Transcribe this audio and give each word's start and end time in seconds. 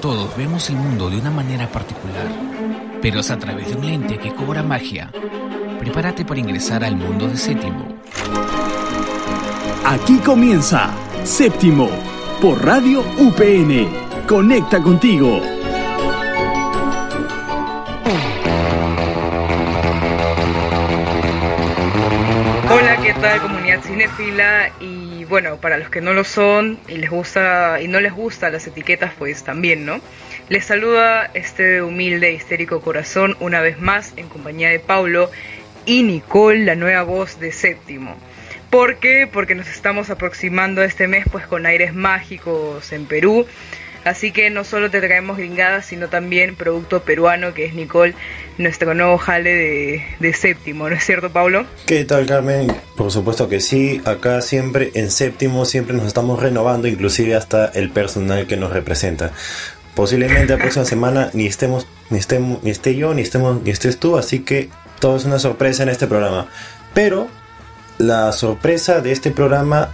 Todos 0.00 0.36
vemos 0.36 0.70
el 0.70 0.76
mundo 0.76 1.10
de 1.10 1.18
una 1.18 1.30
manera 1.32 1.66
particular, 1.66 2.28
pero 3.02 3.18
es 3.18 3.32
a 3.32 3.38
través 3.38 3.68
de 3.68 3.74
un 3.74 3.84
lente 3.84 4.16
que 4.16 4.32
cobra 4.32 4.62
magia. 4.62 5.10
Prepárate 5.80 6.24
para 6.24 6.38
ingresar 6.38 6.84
al 6.84 6.94
mundo 6.94 7.26
de 7.26 7.36
Séptimo. 7.36 7.84
Aquí 9.84 10.18
comienza 10.18 10.92
Séptimo 11.24 11.90
por 12.40 12.64
Radio 12.64 13.00
UPN. 13.18 13.88
Conecta 14.28 14.80
contigo. 14.80 15.40
Hola, 22.70 22.96
¿qué 23.02 23.14
tal 23.14 23.40
comunidad 23.40 23.82
cinefila? 23.82 24.70
Y 24.80 24.97
bueno, 25.28 25.56
para 25.60 25.76
los 25.76 25.90
que 25.90 26.00
no 26.00 26.14
lo 26.14 26.24
son 26.24 26.78
y 26.88 26.96
les 26.96 27.10
gusta 27.10 27.80
y 27.80 27.88
no 27.88 28.00
les 28.00 28.12
gustan 28.12 28.52
las 28.52 28.66
etiquetas, 28.66 29.12
pues 29.18 29.44
también, 29.44 29.84
¿no? 29.84 30.00
Les 30.48 30.64
saluda 30.64 31.30
este 31.34 31.82
humilde 31.82 32.32
histérico 32.32 32.80
corazón 32.80 33.36
una 33.40 33.60
vez 33.60 33.78
más 33.78 34.14
en 34.16 34.28
compañía 34.28 34.70
de 34.70 34.78
Paulo 34.78 35.30
y 35.84 36.02
Nicole, 36.02 36.64
la 36.64 36.74
nueva 36.74 37.02
voz 37.02 37.38
de 37.40 37.52
Séptimo. 37.52 38.16
¿Por 38.70 38.96
qué? 38.96 39.26
Porque 39.30 39.54
nos 39.54 39.68
estamos 39.68 40.10
aproximando 40.10 40.82
este 40.82 41.08
mes 41.08 41.24
pues 41.30 41.46
con 41.46 41.64
aires 41.64 41.94
mágicos 41.94 42.92
en 42.92 43.06
Perú. 43.06 43.46
Así 44.04 44.30
que 44.30 44.50
no 44.50 44.64
solo 44.64 44.90
te 44.90 45.00
traemos 45.00 45.38
gringadas, 45.38 45.86
sino 45.86 46.08
también 46.08 46.54
producto 46.54 47.02
peruano, 47.02 47.52
que 47.52 47.64
es 47.64 47.74
Nicole, 47.74 48.14
nuestro 48.58 48.94
nuevo 48.94 49.18
jale 49.18 49.54
de, 49.54 50.04
de 50.20 50.34
séptimo, 50.34 50.88
¿no 50.88 50.94
es 50.94 51.04
cierto, 51.04 51.30
Pablo? 51.30 51.64
¿Qué 51.86 52.04
tal, 52.04 52.26
Carmen? 52.26 52.72
Por 52.96 53.10
supuesto 53.10 53.48
que 53.48 53.60
sí. 53.60 54.00
Acá 54.04 54.40
siempre 54.42 54.90
en 54.94 55.10
séptimo, 55.10 55.64
siempre 55.64 55.96
nos 55.96 56.06
estamos 56.06 56.40
renovando, 56.40 56.88
inclusive 56.88 57.34
hasta 57.34 57.66
el 57.66 57.90
personal 57.90 58.46
que 58.46 58.56
nos 58.56 58.72
representa. 58.72 59.32
Posiblemente 59.94 60.52
la 60.52 60.58
próxima 60.58 60.84
semana 60.84 61.30
ni 61.32 61.46
estemos, 61.46 61.86
ni 62.10 62.18
estemos, 62.18 62.62
ni 62.62 62.70
esté 62.70 62.94
yo, 62.94 63.14
ni 63.14 63.22
estemos, 63.22 63.62
ni 63.62 63.70
estés 63.70 63.98
tú, 63.98 64.18
así 64.18 64.40
que 64.40 64.68
todo 65.00 65.16
es 65.16 65.24
una 65.24 65.38
sorpresa 65.38 65.84
en 65.84 65.88
este 65.88 66.06
programa. 66.06 66.48
Pero 66.94 67.28
la 67.98 68.32
sorpresa 68.32 69.00
de 69.00 69.12
este 69.12 69.30
programa 69.30 69.90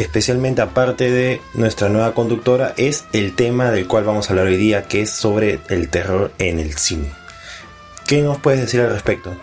especialmente 0.00 0.60
aparte 0.60 1.10
de 1.10 1.40
nuestra 1.54 1.88
nueva 1.88 2.12
conductora, 2.12 2.74
es 2.76 3.06
el 3.12 3.34
tema 3.34 3.70
del 3.70 3.86
cual 3.86 4.04
vamos 4.04 4.28
a 4.28 4.32
hablar 4.32 4.46
hoy 4.46 4.56
día, 4.56 4.82
que 4.82 5.02
es 5.02 5.10
sobre 5.10 5.60
el 5.68 5.88
terror 5.88 6.32
en 6.38 6.58
el 6.58 6.76
cine. 6.76 7.25
¿Qué 8.06 8.22
nos 8.22 8.38
puedes 8.38 8.60
decir 8.60 8.80
al 8.80 8.90
respecto? 8.90 9.36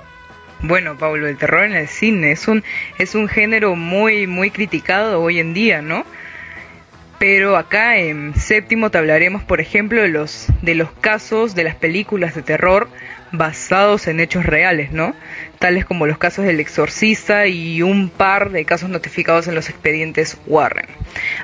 Bueno, 0.61 0.97
Pablo, 0.97 1.28
el 1.28 1.38
terror 1.38 1.66
en 1.66 1.73
el 1.73 1.89
cine 1.89 2.31
es 2.31 2.47
un, 2.47 2.64
es 2.97 3.16
un 3.16 3.28
género 3.28 3.75
muy, 3.75 4.28
muy 4.28 4.50
criticado 4.50 5.22
hoy 5.22 5.39
en 5.39 5.53
día, 5.53 5.81
¿no? 5.81 6.06
Pero 7.19 7.58
acá 7.58 7.97
en 7.97 8.34
séptimo 8.36 8.89
te 8.89 8.97
hablaremos, 8.97 9.44
por 9.44 9.59
ejemplo, 9.59 10.02
de 10.02 10.08
los, 10.08 10.47
de 10.61 10.75
los 10.75 10.91
casos 10.91 11.56
de 11.56 11.66
las 11.66 11.75
películas 11.75 12.36
de 12.36 12.41
terror 12.41 12.88
basados 13.34 14.08
en 14.08 14.20
hechos 14.20 14.45
reales, 14.45 14.92
¿no? 14.92 15.14
Tales 15.59 15.86
como 15.86 16.06
los 16.06 16.17
casos 16.17 16.45
del 16.45 16.59
exorcista 16.59 17.48
y 17.48 17.81
un 17.81 18.09
par 18.09 18.52
de 18.52 18.64
casos 18.64 18.90
notificados 18.90 19.48
en 19.48 19.56
los 19.56 19.70
expedientes 19.70 20.38
Warren. 20.45 20.86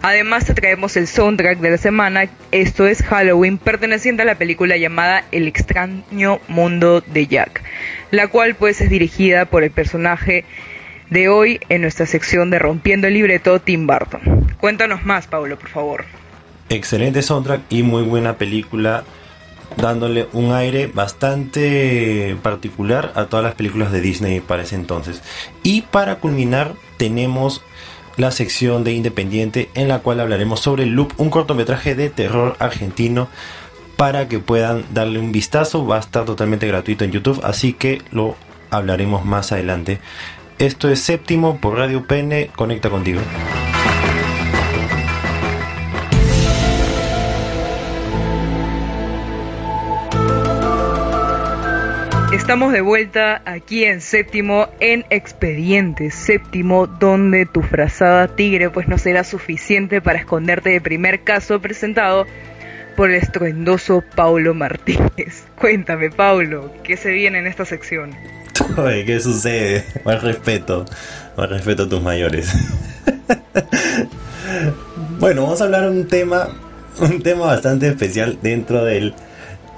Además 0.02 0.46
te 0.46 0.54
traemos 0.54 0.96
el 0.96 1.08
soundtrack 1.08 1.60
de 1.60 1.72
la 1.72 1.78
semana, 1.78 2.30
esto 2.52 2.88
es 2.88 3.02
Halloween, 3.04 3.58
perteneciente 3.58 4.22
a 4.22 4.26
la 4.26 4.36
película 4.36 4.78
llamada 4.78 5.26
El 5.32 5.48
extraño 5.48 6.40
mundo 6.48 7.02
de 7.02 7.28
Jack, 7.28 7.64
la 8.12 8.28
cual 8.28 8.56
pues 8.56 8.80
es 8.82 8.90
dirigida 8.90 9.46
por 9.46 9.64
el 9.64 9.72
personaje 9.72 10.46
de 11.10 11.28
hoy 11.28 11.60
en 11.70 11.82
nuestra 11.82 12.06
sección 12.06 12.52
de 12.52 12.60
Rompiendo 12.60 13.08
el 13.08 13.16
Libreto, 13.16 13.60
Tim 13.60 13.88
Burton. 13.88 14.48
Cuéntanos 14.60 15.06
más, 15.06 15.26
Pablo, 15.26 15.58
por 15.58 15.70
favor. 15.70 16.06
Excelente 16.70 17.24
soundtrack 17.24 17.62
y 17.70 17.82
muy 17.82 18.04
buena 18.04 18.38
película, 18.38 19.04
dándole 19.78 20.28
un 20.34 20.52
aire 20.54 20.88
bastante 20.88 22.36
particular 22.42 23.12
a 23.16 23.26
todas 23.26 23.44
las 23.44 23.56
películas 23.56 23.92
de 23.92 24.02
Disney 24.02 24.40
para 24.40 24.64
ese 24.64 24.76
entonces. 24.76 25.22
Y 25.64 25.82
para 25.84 26.16
culminar, 26.16 26.74
tenemos 26.98 27.62
la 28.18 28.32
sección 28.32 28.84
de 28.84 28.92
Independiente 28.92 29.70
en 29.76 29.88
la 29.88 30.00
cual 30.00 30.20
hablaremos 30.20 30.60
sobre 30.60 30.86
Loop, 30.86 31.14
un 31.18 31.30
cortometraje 31.30 31.96
de 31.96 32.10
terror 32.10 32.56
argentino 32.60 33.30
para 33.96 34.28
que 34.28 34.40
puedan 34.40 34.84
darle 34.94 35.20
un 35.20 35.32
vistazo. 35.32 35.86
Va 35.86 35.98
a 35.98 36.00
estar 36.00 36.26
totalmente 36.26 36.68
gratuito 36.68 37.06
en 37.06 37.12
YouTube, 37.12 37.40
así 37.44 37.74
que 37.74 38.02
lo 38.12 38.36
hablaremos 38.70 39.26
más 39.26 39.52
adelante. 39.52 40.00
Esto 40.58 40.90
es 40.90 41.00
séptimo 41.00 41.60
por 41.62 41.78
Radio 41.78 42.06
PN. 42.06 42.50
Conecta 42.56 42.90
contigo. 42.90 43.22
Estamos 52.50 52.74
de 52.74 52.82
vuelta 52.82 53.44
aquí 53.46 53.84
en 53.84 54.02
séptimo 54.02 54.70
en 54.80 55.06
Expediente 55.12 56.10
Séptimo, 56.10 56.88
donde 56.88 57.46
tu 57.46 57.62
frazada 57.62 58.28
tigre 58.28 58.72
pues 58.72 58.88
no 58.88 58.98
será 58.98 59.24
suficiente 59.24 60.02
para 60.02 60.18
esconderte 60.18 60.72
del 60.72 60.82
primer 60.82 61.24
caso 61.24 61.62
presentado 61.62 62.26
por 62.98 63.12
el 63.12 63.18
estruendoso 63.18 64.04
Paulo 64.16 64.56
Martínez. 64.56 65.44
Cuéntame, 65.62 66.10
Paulo, 66.10 66.74
¿qué 66.84 66.98
se 66.98 67.12
viene 67.12 67.38
en 67.38 67.46
esta 67.46 67.66
sección? 67.66 68.16
¿qué 69.06 69.20
sucede? 69.20 69.86
Más 70.04 70.24
respeto, 70.24 70.86
más 71.38 71.50
respeto 71.52 71.84
a 71.84 71.88
tus 71.88 72.02
mayores. 72.02 72.52
bueno, 75.20 75.44
vamos 75.44 75.62
a 75.62 75.66
hablar 75.66 75.88
un 75.88 76.08
tema, 76.08 76.48
un 77.00 77.22
tema 77.22 77.46
bastante 77.46 77.88
especial 77.90 78.40
dentro 78.42 78.84
del, 78.86 79.14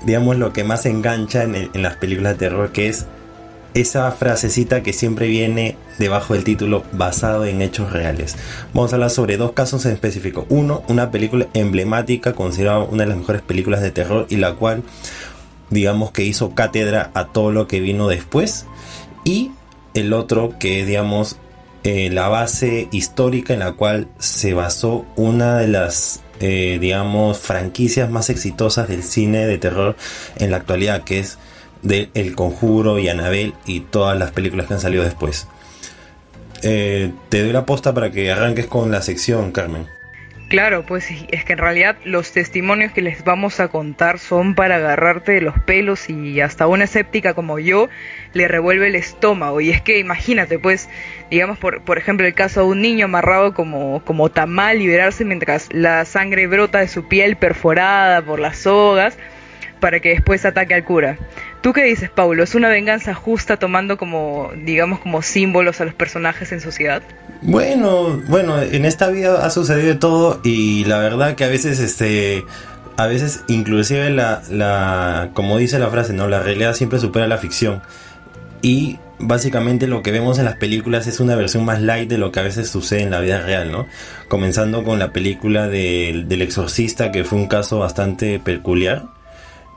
digamos, 0.06 0.38
lo 0.38 0.54
que 0.54 0.64
más 0.64 0.86
engancha 0.86 1.44
en, 1.44 1.70
las 1.74 1.96
películas 1.96 2.34
de 2.34 2.40
terror, 2.40 2.72
que 2.72 2.88
es 2.88 3.06
esa 3.74 4.12
frasecita 4.12 4.84
que 4.84 4.92
siempre 4.92 5.28
viene 5.28 5.78
debajo 5.98 6.34
del 6.34 6.44
título 6.44 6.84
basado 6.92 7.46
en 7.46 7.62
hechos 7.62 7.94
reales. 7.94 8.36
Vamos 8.74 8.92
a 8.92 8.98
hablar 8.98 9.10
sobre 9.10 9.38
dos 9.38 9.54
casos 9.54 9.86
en 9.86 9.94
específico. 9.94 10.46
Uno, 10.50 10.84
una 10.90 11.10
película 11.12 11.48
emblemática, 11.54 12.34
considerada 12.34 12.80
una 12.80 13.04
de 13.04 13.10
las 13.10 13.18
mejores 13.18 13.42
películas 13.42 13.82
de 13.82 13.92
terror 13.92 14.26
y 14.30 14.36
la 14.36 14.56
cual 14.56 14.84
digamos 15.70 16.12
que 16.12 16.24
hizo 16.24 16.54
cátedra 16.54 17.12
a 17.14 17.28
todo 17.28 17.52
lo 17.52 17.68
que 17.68 17.80
vino 17.80 18.08
después 18.08 18.66
y 19.24 19.52
el 19.94 20.14
otro 20.14 20.60
que 20.60 20.82
es 20.82 20.88
digamos 20.88 21.38
eh, 21.84 22.10
la 22.12 22.28
base 22.28 22.90
histórica 22.92 23.54
en 23.54 23.60
la 23.60 23.72
cual 23.72 24.08
se 24.20 24.54
basó 24.54 25.06
una 25.16 25.58
de 25.58 25.68
las 25.68 26.22
eh, 26.42 26.78
digamos 26.82 27.40
franquicias 27.40 28.10
más 28.10 28.30
exitosas 28.30 28.88
del 28.90 29.04
cine 29.04 29.46
de 29.46 29.58
terror 29.58 29.96
en 30.38 30.52
la 30.52 30.58
actualidad 30.58 31.04
que 31.04 31.20
es 31.20 31.38
de 31.84 32.10
El 32.14 32.36
Conjuro 32.36 33.00
y 33.00 33.10
Anabel 33.10 33.54
y 33.66 33.82
todas 33.82 34.18
las 34.18 34.32
películas 34.32 34.68
que 34.68 34.74
han 34.74 34.82
salido 34.82 35.04
después. 35.04 35.48
Eh, 36.64 37.12
te 37.30 37.44
doy 37.44 37.54
la 37.54 37.66
posta 37.66 37.94
para 37.94 38.12
que 38.12 38.32
arranques 38.32 38.68
con 38.68 38.92
la 38.92 39.02
sección 39.02 39.52
Carmen 39.52 39.88
Claro, 40.52 40.84
pues 40.86 41.10
es 41.30 41.46
que 41.46 41.54
en 41.54 41.60
realidad 41.60 41.96
los 42.04 42.34
testimonios 42.34 42.92
que 42.92 43.02
les 43.02 43.24
vamos 43.24 43.62
a 43.62 43.70
contar 43.70 44.20
son 44.20 44.54
para 44.54 44.76
agarrarte 44.76 45.32
de 45.32 45.40
los 45.40 45.58
pelos 45.60 46.10
y 46.10 46.42
hasta 46.42 46.68
una 46.68 46.84
escéptica 46.84 47.34
como 47.34 47.58
yo 47.58 47.88
le 48.34 48.50
revuelve 48.50 48.88
el 48.88 48.96
estómago. 48.96 49.62
Y 49.62 49.70
es 49.70 49.82
que 49.82 49.98
imagínate, 49.98 50.60
pues, 50.60 50.90
digamos, 51.30 51.58
por, 51.58 51.84
por 51.84 51.98
ejemplo, 51.98 52.28
el 52.28 52.34
caso 52.34 52.64
de 52.64 52.66
un 52.66 52.82
niño 52.82 53.06
amarrado 53.06 53.54
como, 53.54 54.04
como 54.04 54.30
tamal 54.30 54.80
liberarse 54.80 55.24
mientras 55.24 55.70
la 55.72 56.04
sangre 56.04 56.48
brota 56.48 56.80
de 56.80 56.90
su 56.90 57.08
piel 57.08 57.38
perforada 57.38 58.22
por 58.22 58.42
las 58.42 58.58
sogas 58.58 59.18
para 59.80 60.02
que 60.02 60.10
después 60.10 60.44
ataque 60.44 60.74
al 60.74 60.84
cura. 60.84 61.18
¿Tú 61.62 61.74
qué 61.74 61.84
dices, 61.84 62.10
Paulo? 62.10 62.44
¿Es 62.44 62.56
una 62.56 62.70
venganza 62.70 63.14
justa 63.14 63.58
tomando 63.58 63.98
como, 63.98 64.52
digamos, 64.66 65.00
como 65.00 65.22
símbolos 65.22 65.80
a 65.80 65.86
los 65.86 65.94
personajes 65.94 66.52
en 66.52 66.60
sociedad? 66.60 67.04
Bueno, 67.44 68.20
bueno, 68.28 68.60
en 68.60 68.84
esta 68.86 69.10
vida 69.10 69.46
ha 69.46 69.50
sucedido 69.52 69.88
de 69.88 69.96
todo 69.96 70.42
y 70.44 70.86
la 70.86 70.98
verdad 70.98 71.36
que 71.36 71.44
a 71.44 71.50
veces, 71.50 71.80
este, 71.80 72.44
a 72.98 73.06
veces 73.06 73.44
inclusive 73.48 74.10
la, 74.10 74.42
la, 74.50 75.30
como 75.34 75.60
dice 75.60 75.78
la 75.78 75.90
frase, 75.90 76.14
no, 76.14 76.28
la 76.28 76.40
realidad 76.42 76.74
siempre 76.74 76.98
supera 76.98 77.28
la 77.28 77.38
ficción 77.38 77.84
y 78.64 78.98
básicamente 79.20 79.86
lo 79.86 80.02
que 80.02 80.12
vemos 80.12 80.40
en 80.40 80.46
las 80.46 80.56
películas 80.56 81.06
es 81.06 81.20
una 81.20 81.36
versión 81.36 81.64
más 81.64 81.80
light 81.80 82.10
de 82.10 82.18
lo 82.18 82.32
que 82.32 82.40
a 82.40 82.44
veces 82.44 82.70
sucede 82.70 83.02
en 83.04 83.12
la 83.12 83.20
vida 83.20 83.40
real, 83.40 83.72
¿no? 83.72 83.86
Comenzando 84.28 84.84
con 84.84 84.98
la 84.98 85.14
película 85.14 85.68
del 85.68 86.42
exorcista, 86.42 87.12
que 87.12 87.24
fue 87.24 87.38
un 87.38 87.48
caso 87.48 87.78
bastante 87.78 88.40
peculiar 88.40 89.21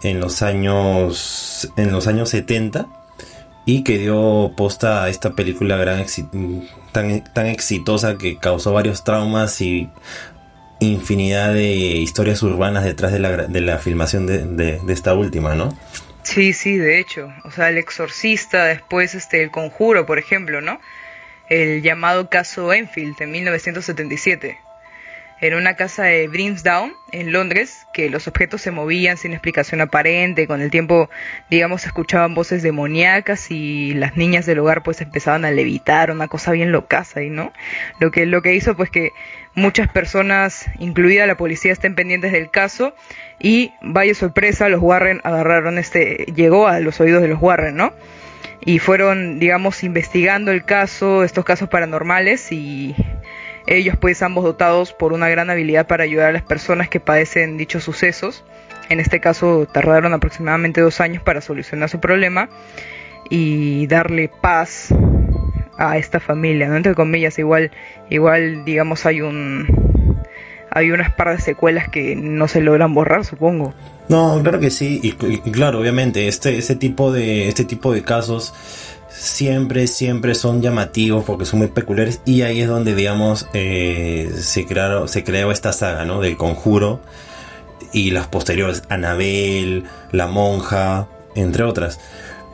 en 0.04 0.20
los 0.20 0.42
años 0.42 1.72
en 1.76 1.90
los 1.90 2.06
años 2.06 2.28
70 2.30 2.86
y 3.66 3.82
que 3.82 3.98
dio 3.98 4.52
posta 4.56 5.04
a 5.04 5.08
esta 5.08 5.32
película 5.32 5.76
gran 5.76 6.04
tan, 6.92 7.24
tan 7.24 7.46
exitosa 7.46 8.18
que 8.18 8.38
causó 8.38 8.72
varios 8.72 9.02
traumas 9.02 9.60
y 9.60 9.88
infinidad 10.80 11.54
de 11.54 11.72
historias 11.72 12.42
urbanas 12.42 12.84
detrás 12.84 13.12
de 13.12 13.18
la, 13.18 13.30
de 13.46 13.60
la 13.62 13.78
filmación 13.78 14.26
de, 14.26 14.44
de, 14.44 14.80
de, 14.80 14.92
esta 14.92 15.14
última, 15.14 15.54
¿no? 15.54 15.76
Sí, 16.22 16.52
sí, 16.52 16.76
de 16.76 16.98
hecho. 16.98 17.32
O 17.44 17.50
sea, 17.50 17.70
el 17.70 17.78
exorcista, 17.78 18.64
después 18.64 19.14
este, 19.14 19.42
el 19.42 19.50
conjuro, 19.50 20.04
por 20.04 20.18
ejemplo, 20.18 20.60
¿no? 20.60 20.78
El 21.48 21.82
llamado 21.82 22.28
caso 22.28 22.72
Enfield 22.72 23.16
en 23.20 23.30
1977 23.30 24.58
en 25.44 25.54
una 25.54 25.74
casa 25.74 26.04
de 26.04 26.26
Brimsdown, 26.28 26.94
en 27.12 27.32
Londres, 27.32 27.86
que 27.92 28.08
los 28.08 28.26
objetos 28.28 28.62
se 28.62 28.70
movían 28.70 29.16
sin 29.16 29.32
explicación 29.32 29.80
aparente, 29.80 30.46
con 30.46 30.62
el 30.62 30.70
tiempo, 30.70 31.10
digamos, 31.50 31.82
se 31.82 31.88
escuchaban 31.88 32.34
voces 32.34 32.62
demoníacas 32.62 33.50
y 33.50 33.94
las 33.94 34.16
niñas 34.16 34.46
del 34.46 34.60
hogar 34.60 34.82
pues 34.82 35.00
empezaban 35.00 35.44
a 35.44 35.50
levitar, 35.50 36.10
una 36.10 36.28
cosa 36.28 36.52
bien 36.52 36.72
loca 36.72 37.04
ahí, 37.14 37.30
¿no? 37.30 37.52
Lo 37.98 38.10
que, 38.10 38.26
lo 38.26 38.42
que 38.42 38.54
hizo 38.54 38.76
pues 38.76 38.90
que 38.90 39.10
muchas 39.54 39.88
personas, 39.88 40.66
incluida 40.78 41.26
la 41.26 41.36
policía, 41.36 41.72
estén 41.72 41.94
pendientes 41.94 42.32
del 42.32 42.50
caso 42.50 42.94
y 43.38 43.72
vaya 43.82 44.14
sorpresa, 44.14 44.68
los 44.68 44.80
Warren 44.80 45.20
agarraron 45.24 45.78
este, 45.78 46.26
llegó 46.34 46.68
a 46.68 46.80
los 46.80 47.00
oídos 47.00 47.22
de 47.22 47.28
los 47.28 47.40
Warren, 47.40 47.76
¿no? 47.76 47.92
Y 48.64 48.78
fueron, 48.78 49.38
digamos, 49.40 49.82
investigando 49.84 50.50
el 50.50 50.64
caso, 50.64 51.22
estos 51.22 51.44
casos 51.44 51.68
paranormales 51.68 52.50
y 52.50 52.94
ellos 53.66 53.96
pues 53.98 54.22
ambos 54.22 54.44
dotados 54.44 54.92
por 54.92 55.12
una 55.12 55.28
gran 55.28 55.50
habilidad 55.50 55.86
para 55.86 56.04
ayudar 56.04 56.28
a 56.28 56.32
las 56.32 56.42
personas 56.42 56.88
que 56.88 57.00
padecen 57.00 57.56
dichos 57.56 57.84
sucesos. 57.84 58.44
En 58.88 59.00
este 59.00 59.20
caso 59.20 59.66
tardaron 59.70 60.12
aproximadamente 60.12 60.80
dos 60.80 61.00
años 61.00 61.22
para 61.22 61.40
solucionar 61.40 61.88
su 61.88 62.00
problema 62.00 62.50
y 63.30 63.86
darle 63.86 64.28
paz 64.28 64.88
a 65.78 65.96
esta 65.96 66.20
familia, 66.20 66.68
¿no? 66.68 66.76
Entre 66.76 66.94
comillas, 66.94 67.38
igual, 67.38 67.70
igual 68.10 68.64
digamos 68.64 69.06
hay 69.06 69.22
un 69.22 69.93
hay 70.74 70.90
unas 70.90 71.12
par 71.14 71.36
de 71.36 71.40
secuelas 71.40 71.88
que 71.88 72.16
no 72.16 72.48
se 72.48 72.60
logran 72.60 72.92
borrar, 72.94 73.24
supongo. 73.24 73.72
No, 74.08 74.38
claro 74.42 74.60
que 74.60 74.70
sí, 74.70 75.00
y, 75.02 75.12
claro, 75.50 75.80
obviamente, 75.80 76.28
este, 76.28 76.58
este 76.58 76.74
tipo 76.74 77.12
de, 77.12 77.48
este 77.48 77.64
tipo 77.64 77.92
de 77.92 78.02
casos 78.02 78.52
siempre, 79.08 79.86
siempre 79.86 80.34
son 80.34 80.60
llamativos 80.60 81.24
porque 81.24 81.46
son 81.46 81.60
muy 81.60 81.68
peculiares 81.68 82.20
y 82.26 82.42
ahí 82.42 82.60
es 82.60 82.68
donde, 82.68 82.94
digamos, 82.94 83.48
eh, 83.54 84.30
se, 84.36 84.66
crearon, 84.66 85.08
se 85.08 85.24
creó 85.24 85.52
esta 85.52 85.72
saga, 85.72 86.04
¿no? 86.04 86.20
Del 86.20 86.36
conjuro 86.36 87.00
y 87.92 88.10
las 88.10 88.26
posteriores, 88.26 88.82
Anabel, 88.88 89.84
La 90.10 90.26
Monja, 90.26 91.06
entre 91.36 91.62
otras. 91.62 92.00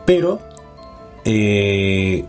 Pero, 0.04 0.40
eh, 1.24 2.26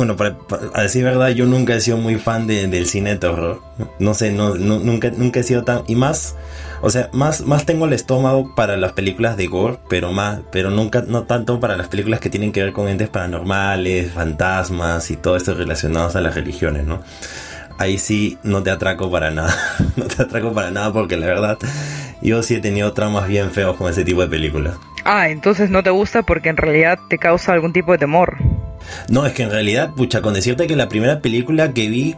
bueno, 0.00 0.16
para, 0.16 0.34
a 0.72 0.80
decir 0.80 1.04
verdad, 1.04 1.28
yo 1.28 1.44
nunca 1.44 1.74
he 1.74 1.80
sido 1.82 1.98
muy 1.98 2.14
fan 2.14 2.46
del 2.46 2.86
cine 2.86 3.10
de 3.10 3.16
terror. 3.18 3.60
No 3.98 4.14
sé, 4.14 4.32
no, 4.32 4.54
nunca, 4.54 5.10
nunca 5.10 5.40
he 5.40 5.42
sido 5.42 5.62
tan... 5.62 5.82
Y 5.88 5.94
más 5.94 6.36
o 6.80 6.88
sea, 6.88 7.10
más, 7.12 7.42
más 7.42 7.66
tengo 7.66 7.84
el 7.84 7.92
estómago 7.92 8.54
para 8.54 8.78
las 8.78 8.92
películas 8.92 9.36
de 9.36 9.46
gore, 9.46 9.76
pero 9.90 10.10
más, 10.10 10.40
pero 10.50 10.70
nunca, 10.70 11.04
no 11.06 11.24
tanto 11.24 11.60
para 11.60 11.76
las 11.76 11.88
películas 11.88 12.20
que 12.20 12.30
tienen 12.30 12.50
que 12.50 12.62
ver 12.62 12.72
con 12.72 12.88
entes 12.88 13.10
paranormales, 13.10 14.10
fantasmas 14.12 15.10
y 15.10 15.18
todo 15.18 15.36
esto 15.36 15.52
relacionados 15.52 16.16
a 16.16 16.22
las 16.22 16.34
religiones, 16.34 16.86
¿no? 16.86 17.02
Ahí 17.76 17.98
sí 17.98 18.38
no 18.42 18.62
te 18.62 18.70
atraco 18.70 19.10
para 19.10 19.30
nada. 19.30 19.54
no 19.96 20.06
te 20.06 20.22
atraco 20.22 20.54
para 20.54 20.70
nada 20.70 20.90
porque 20.94 21.18
la 21.18 21.26
verdad 21.26 21.58
yo 22.22 22.42
sí 22.42 22.54
he 22.54 22.60
tenido 22.60 22.94
traumas 22.94 23.28
bien 23.28 23.50
feos 23.50 23.76
con 23.76 23.90
ese 23.90 24.02
tipo 24.02 24.22
de 24.22 24.28
películas. 24.28 24.76
Ah, 25.04 25.28
entonces 25.28 25.68
no 25.68 25.82
te 25.82 25.90
gusta 25.90 26.22
porque 26.22 26.48
en 26.48 26.56
realidad 26.56 26.98
te 27.10 27.18
causa 27.18 27.52
algún 27.52 27.74
tipo 27.74 27.92
de 27.92 27.98
temor. 27.98 28.38
No, 29.08 29.26
es 29.26 29.32
que 29.32 29.42
en 29.42 29.50
realidad, 29.50 29.90
pucha, 29.94 30.22
con 30.22 30.34
decirte 30.34 30.66
que 30.66 30.76
la 30.76 30.88
primera 30.88 31.20
película 31.20 31.72
que 31.72 31.88
vi 31.88 32.16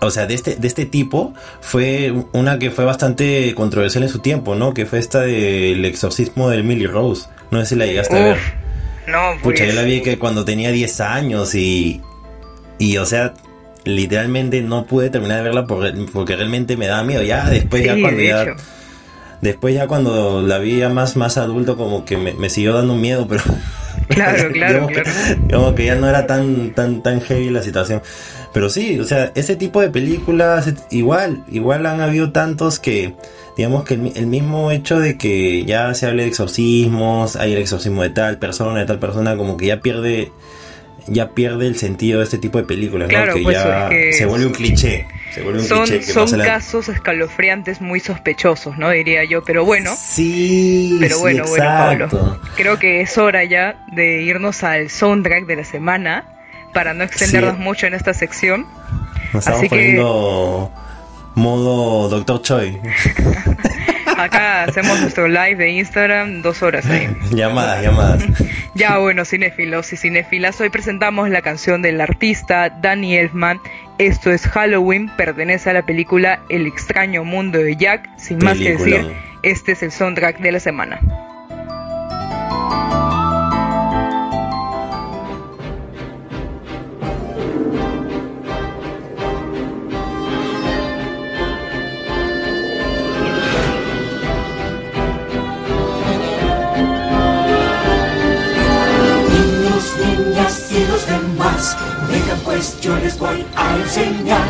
o 0.00 0.10
sea, 0.10 0.26
de 0.26 0.34
este, 0.34 0.56
de 0.56 0.68
este 0.68 0.86
tipo, 0.86 1.34
fue 1.60 2.12
una 2.32 2.58
que 2.58 2.70
fue 2.70 2.84
bastante 2.84 3.54
controversial 3.54 4.02
en 4.02 4.08
su 4.08 4.18
tiempo, 4.18 4.54
¿no? 4.54 4.74
Que 4.74 4.86
fue 4.86 4.98
esta 4.98 5.20
del 5.20 5.84
exorcismo 5.84 6.50
de 6.50 6.58
Emily 6.58 6.86
Rose. 6.86 7.28
No 7.50 7.60
sé 7.60 7.66
si 7.66 7.74
la 7.76 7.86
llegaste 7.86 8.16
a 8.16 8.24
ver. 8.24 8.38
No, 9.06 9.40
Pucha, 9.42 9.64
yo 9.64 9.72
la 9.72 9.82
vi 9.82 10.00
que 10.00 10.18
cuando 10.18 10.44
tenía 10.44 10.70
10 10.70 11.00
años 11.00 11.54
y. 11.54 12.00
Y, 12.78 12.96
o 12.96 13.06
sea, 13.06 13.34
literalmente 13.84 14.62
no 14.62 14.84
pude 14.84 15.10
terminar 15.10 15.38
de 15.38 15.44
verla 15.44 15.66
porque, 15.66 15.92
porque 16.12 16.36
realmente 16.36 16.76
me 16.76 16.86
daba 16.86 17.04
miedo. 17.04 17.22
Ya 17.22 17.48
después, 17.48 17.84
ya 17.84 17.98
cuando 18.00 18.20
ya. 18.20 18.56
Después, 19.44 19.74
ya 19.74 19.86
cuando 19.86 20.40
la 20.40 20.56
vi 20.58 20.78
ya 20.78 20.88
más, 20.88 21.16
más 21.16 21.36
adulto, 21.36 21.76
como 21.76 22.06
que 22.06 22.16
me, 22.16 22.32
me 22.32 22.48
siguió 22.48 22.72
dando 22.72 22.96
miedo, 22.96 23.26
pero. 23.28 23.42
Claro, 24.08 24.50
claro, 24.52 24.86
claro. 24.88 25.10
como 25.50 25.74
que 25.74 25.86
ya 25.86 25.94
no 25.94 26.08
era 26.08 26.26
tan, 26.26 26.74
tan, 26.74 27.02
tan 27.02 27.20
heavy 27.20 27.48
la 27.48 27.62
situación. 27.62 28.02
Pero 28.52 28.68
sí, 28.68 28.98
o 28.98 29.04
sea, 29.04 29.32
ese 29.34 29.56
tipo 29.56 29.80
de 29.80 29.88
películas, 29.88 30.72
igual, 30.90 31.44
igual 31.50 31.86
han 31.86 32.00
habido 32.00 32.30
tantos 32.32 32.78
que, 32.78 33.14
digamos 33.56 33.84
que 33.84 33.94
el, 33.94 34.26
mismo 34.26 34.72
hecho 34.72 34.98
de 34.98 35.16
que 35.16 35.64
ya 35.64 35.94
se 35.94 36.06
hable 36.06 36.24
de 36.24 36.28
exorcismos, 36.28 37.36
hay 37.36 37.52
el 37.52 37.58
exorcismo 37.58 38.02
de 38.02 38.10
tal 38.10 38.38
persona, 38.38 38.80
de 38.80 38.86
tal 38.86 38.98
persona, 38.98 39.36
como 39.36 39.56
que 39.56 39.66
ya 39.66 39.80
pierde, 39.80 40.32
ya 41.06 41.30
pierde 41.30 41.66
el 41.66 41.76
sentido 41.76 42.18
de 42.18 42.24
este 42.24 42.38
tipo 42.38 42.58
de 42.58 42.64
películas, 42.64 43.08
¿no? 43.10 43.34
Que 43.34 43.42
pues, 43.42 43.56
ya 43.56 43.88
se 44.12 44.26
vuelve 44.26 44.46
un 44.46 44.52
cliché. 44.52 45.06
Se 45.34 45.42
vuelve 45.42 45.62
un 45.62 45.66
son, 45.66 45.84
cliché 45.86 46.12
son 46.12 46.38
casos 46.38 46.88
escalofriantes 46.88 47.80
muy 47.80 47.98
sospechosos, 47.98 48.78
¿no? 48.78 48.90
Diría 48.90 49.24
yo, 49.24 49.42
pero 49.42 49.64
bueno. 49.64 49.92
Sí, 49.98 50.96
pero 51.00 51.18
bueno, 51.18 51.44
bueno, 51.48 51.64
Pablo. 51.64 52.40
Creo 52.54 52.78
que 52.78 53.00
es 53.00 53.18
hora 53.18 53.42
ya 53.42 53.84
de 53.90 54.22
irnos 54.22 54.62
al 54.62 54.90
soundtrack 54.90 55.46
de 55.46 55.56
la 55.56 55.64
semana 55.64 56.24
para 56.72 56.94
no 56.94 57.02
extendernos 57.02 57.58
mucho 57.58 57.88
en 57.88 57.94
esta 57.94 58.14
sección. 58.14 58.68
Nos 59.32 59.44
estamos 59.44 59.68
poniendo 59.68 60.70
modo 61.34 62.08
Doctor 62.10 62.40
Choi. 62.42 62.80
Acá 64.16 64.62
hacemos 64.62 65.00
nuestro 65.00 65.26
live 65.26 65.56
de 65.56 65.70
Instagram 65.70 66.42
dos 66.42 66.62
horas 66.62 66.86
ahí. 66.86 67.08
llamadas, 67.30 67.82
llamadas. 67.82 68.24
ya 68.74 68.98
bueno, 68.98 69.24
cinéfilos 69.24 69.92
y 69.92 69.96
cinéfilas, 69.96 70.60
hoy 70.60 70.70
presentamos 70.70 71.28
la 71.30 71.42
canción 71.42 71.82
del 71.82 72.00
artista 72.00 72.70
Danny 72.70 73.16
Elfman. 73.16 73.60
Esto 73.98 74.32
es 74.32 74.46
Halloween, 74.48 75.08
pertenece 75.16 75.70
a 75.70 75.72
la 75.72 75.86
película 75.86 76.40
El 76.48 76.66
extraño 76.66 77.24
mundo 77.24 77.58
de 77.58 77.76
Jack. 77.76 78.10
Sin 78.18 78.38
más 78.38 78.58
que 78.58 78.76
decir, 78.76 79.12
este 79.42 79.72
es 79.72 79.82
el 79.84 79.92
soundtrack 79.92 80.40
de 80.40 80.52
la 80.52 80.60
semana. 80.60 81.00
Yo 102.80 102.96
les 102.96 103.18
voy 103.18 103.44
a 103.56 103.76
enseñar 103.76 104.48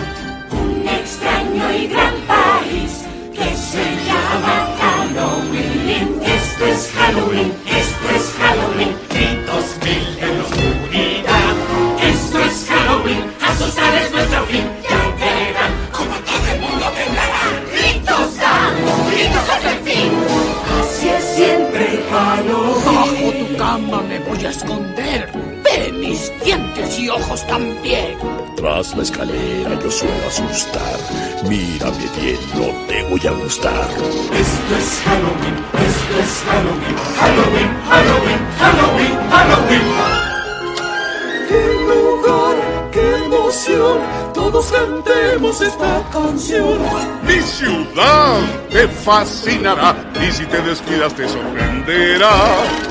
un 0.53 0.87
extraño 0.87 1.73
y 1.73 1.89
gran 1.89 2.15
país 2.29 3.03
que 3.33 3.57
se 3.57 3.85
llama 4.07 4.55
Halloween. 4.79 6.21
Esto 6.23 6.65
es 6.67 6.91
Halloween, 6.97 7.53
esto 7.67 8.07
es 8.17 8.25
Halloween, 8.39 8.93
gritos 9.11 9.67
mil 9.85 10.05
en 10.25 10.39
la 10.39 10.45
oscuridad. 10.45 11.55
Esto 12.03 12.39
es 12.39 12.67
Halloween, 12.69 13.25
asustar 13.43 13.95
es 13.95 14.13
nuestro 14.13 14.45
fin. 14.47 14.65
Ya 14.89 15.01
verán 15.19 15.73
como 15.91 16.15
todo 16.29 16.47
el 16.55 16.61
mundo 16.61 16.87
temblará. 16.99 17.45
Gritos 17.73 18.37
dan, 18.37 18.75
gritos 19.11 19.49
hasta 19.55 19.71
el 19.73 19.81
fin. 19.89 20.13
Así 20.81 21.09
es 21.09 21.25
siempre 21.37 22.05
Halloween. 22.13 22.85
Bajo 22.85 23.29
tu 23.41 23.57
cama 23.57 24.03
me 24.03 24.19
voy 24.21 24.47
a 24.47 24.51
esconder 24.51 25.04
ojos 27.15 27.47
también. 27.47 28.19
Tras 28.57 28.95
la 28.97 29.03
escalera 29.03 29.79
yo 29.83 29.91
suelo 29.91 30.27
asustar. 30.27 30.99
Mírame 31.49 32.07
bien, 32.21 32.39
no 32.55 32.67
te 32.87 33.03
voy 33.05 33.27
a 33.27 33.33
gustar. 33.33 33.89
Esto 33.91 34.77
es 34.79 35.01
Halloween, 35.05 35.57
esto 35.89 36.15
es 36.23 36.43
Halloween, 36.49 36.97
Halloween, 37.19 37.71
Halloween, 37.89 38.41
Halloween, 38.59 39.31
Halloween. 39.31 40.24
Emoción! 43.55 44.01
todos 44.35 44.73
cantemos 44.73 45.61
esta 45.61 46.03
canción. 46.13 46.79
Mi 47.23 47.41
ciudad 47.41 48.41
te 48.71 48.89
fascinará 48.89 49.95
y 50.21 50.33
si 50.33 50.45
te 50.47 50.61
descuidas 50.63 51.15
te 51.15 51.29
sorprenderá. 51.29 52.35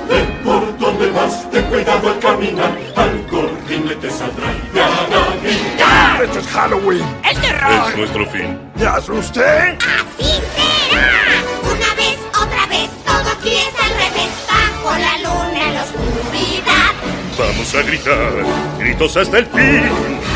Ven 0.10 0.40
por 0.44 0.78
donde 0.78 1.12
vas, 1.12 1.50
ten 1.52 1.64
cuidado 1.66 2.10
al 2.10 2.20
caminar, 2.20 2.78
algo 2.96 3.40
horrible 3.40 3.96
te 3.96 4.10
saldrá 4.10 4.54
y 4.54 4.74
te 4.74 4.82
hará 4.82 5.26
gritar. 5.42 6.24
Esto 6.24 6.40
es 6.40 6.48
Halloween. 6.48 7.06
¡El 7.30 7.42
terror! 7.42 7.90
Es 7.90 7.98
nuestro 7.98 8.26
fin. 8.32 8.60
¿Me 8.76 8.86
asusté? 8.86 9.78
¡Así 9.80 10.42
será! 10.56 11.44
Una 11.64 11.96
vez, 11.96 12.18
otra 12.30 12.66
vez, 12.68 12.90
todo 13.06 13.32
aquí 13.38 13.56
es 13.56 13.84
al 13.84 13.92
revés, 13.98 14.32
bajo 14.48 14.98
la 14.98 15.18
luna 15.18 15.68
en 15.68 15.74
la 15.74 15.84
oscuridad. 15.84 17.14
Vamos 17.38 17.76
a 17.76 17.82
gritar, 17.82 18.32
gritos 18.80 19.18
hasta 19.18 19.40
el 19.40 19.46
fin. 19.48 20.33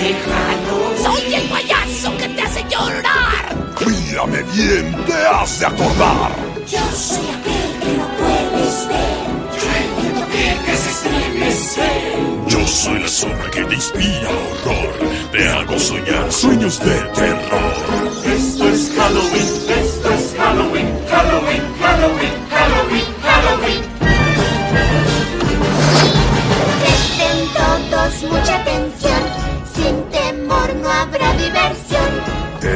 Soy 0.00 1.34
el 1.34 1.42
payaso 1.50 2.16
que 2.16 2.28
te 2.28 2.40
hace 2.40 2.64
llorar. 2.70 3.54
Mírame 3.86 4.42
bien, 4.44 5.04
te 5.04 5.12
hace 5.12 5.66
acordar. 5.66 6.30
Yo 6.66 6.80
soy 6.96 7.26
aquel 7.28 7.80
que 7.80 7.98
no 7.98 8.06
puedes 8.16 8.88
ver. 8.88 9.20
Yo 9.60 9.66
el 9.76 10.26
que 10.32 10.54
te 10.64 10.76
se 10.76 10.90
estremece. 10.90 11.88
Yo 12.48 12.66
Soy 12.66 12.98
la 12.98 13.08
sombra 13.08 13.50
que 13.50 13.62
te 13.62 13.74
inspira 13.74 14.30
horror. 14.64 15.10
Te 15.32 15.48
hago 15.48 15.78
soñar 15.78 16.32
sueños 16.32 16.80
de 16.80 16.94
terror. 16.94 17.74
Esto 18.24 18.68
es 18.70 18.90
Halloween, 18.96 19.48
esto 19.68 20.10
es 20.14 20.34
Halloween, 20.38 20.88
Halloween, 21.10 21.62
Halloween, 21.78 22.32
Halloween, 22.48 23.04
Halloween. 23.22 23.82
Presten 26.80 27.38
todos 27.52 28.32
mucha 28.32 28.54
atención. 28.60 28.89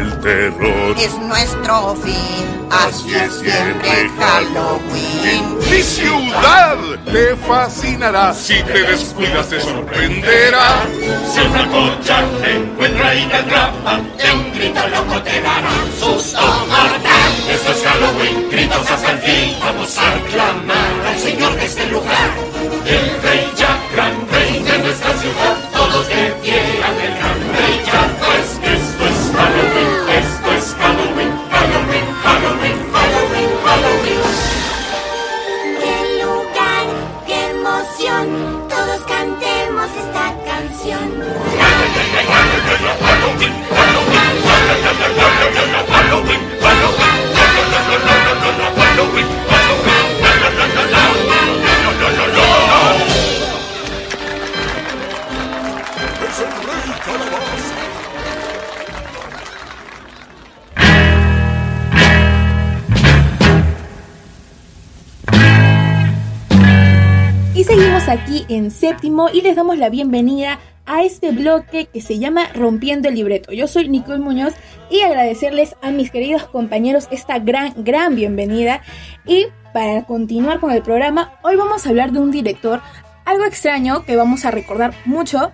El 0.05 0.21
terror 0.21 0.95
Es 0.99 1.15
nuestro 1.19 1.97
fin, 1.97 2.69
así 2.71 3.15
es 3.15 3.33
siempre 3.37 4.11
Halloween. 4.19 5.59
Mi 5.71 5.83
ciudad 5.83 6.77
te 7.11 7.35
fascinará. 7.37 8.35
Si 8.35 8.63
te 8.65 8.83
descuidas 8.83 9.49
te 9.49 9.61
sorprenderá. 9.61 10.85
Si 11.33 11.41
el 11.41 11.49
Franco 11.49 12.03
Jack 12.03 12.27
te 12.43 12.57
encuentra 12.57 13.15
y 13.15 13.25
te 13.29 13.35
atrapa, 13.35 14.01
de 14.19 14.33
un 14.33 14.53
grito 14.53 14.89
loco 14.89 15.23
te 15.23 15.41
dará 15.41 15.71
susto 15.99 16.43
mortal. 16.43 17.33
Esto 17.49 17.73
es 17.73 17.83
Halloween, 17.83 18.51
gritos 18.51 18.91
hasta 18.91 19.11
el 19.11 19.19
fin. 19.21 19.57
Vamos 19.61 19.99
a 19.99 20.17
aclamar 20.17 21.07
al 21.07 21.19
señor 21.19 21.55
de 21.57 21.65
este 21.65 21.87
lugar. 21.87 22.31
El 22.85 23.23
rey 23.23 23.53
Jack, 23.57 23.93
gran 23.95 24.29
rey 24.31 24.63
de 24.63 24.79
nuestra 24.81 25.17
ciudad. 25.17 25.57
Todos 25.73 26.09
de 26.09 26.35
pie 26.43 26.61
el 26.61 27.17
gran 27.17 27.55
rey 27.57 27.83
Jack. 27.87 28.24
Todos 38.95 39.07
cantemos 39.09 39.91
esta 39.97 40.33
canción. 40.45 41.44
Y 69.03 69.41
les 69.41 69.57
damos 69.57 69.77
la 69.77 69.89
bienvenida 69.89 70.61
a 70.87 71.03
este 71.03 71.33
bloque 71.33 71.87
que 71.87 72.01
se 72.01 72.19
llama 72.19 72.47
Rompiendo 72.55 73.09
el 73.09 73.17
Libreto. 73.17 73.53
Yo 73.53 73.67
soy 73.67 73.89
Nicole 73.89 74.21
Muñoz 74.21 74.55
y 74.89 75.01
agradecerles 75.01 75.75
a 75.83 75.91
mis 75.91 76.11
queridos 76.11 76.45
compañeros 76.45 77.09
esta 77.11 77.39
gran, 77.39 77.73
gran 77.83 78.15
bienvenida. 78.15 78.83
Y 79.27 79.47
para 79.73 80.05
continuar 80.05 80.61
con 80.61 80.71
el 80.71 80.83
programa, 80.83 81.33
hoy 81.43 81.57
vamos 81.57 81.85
a 81.85 81.89
hablar 81.89 82.13
de 82.13 82.21
un 82.21 82.31
director 82.31 82.81
algo 83.25 83.45
extraño 83.45 84.05
que 84.05 84.17
vamos 84.17 84.45
a 84.45 84.51
recordar 84.51 84.95
mucho, 85.05 85.51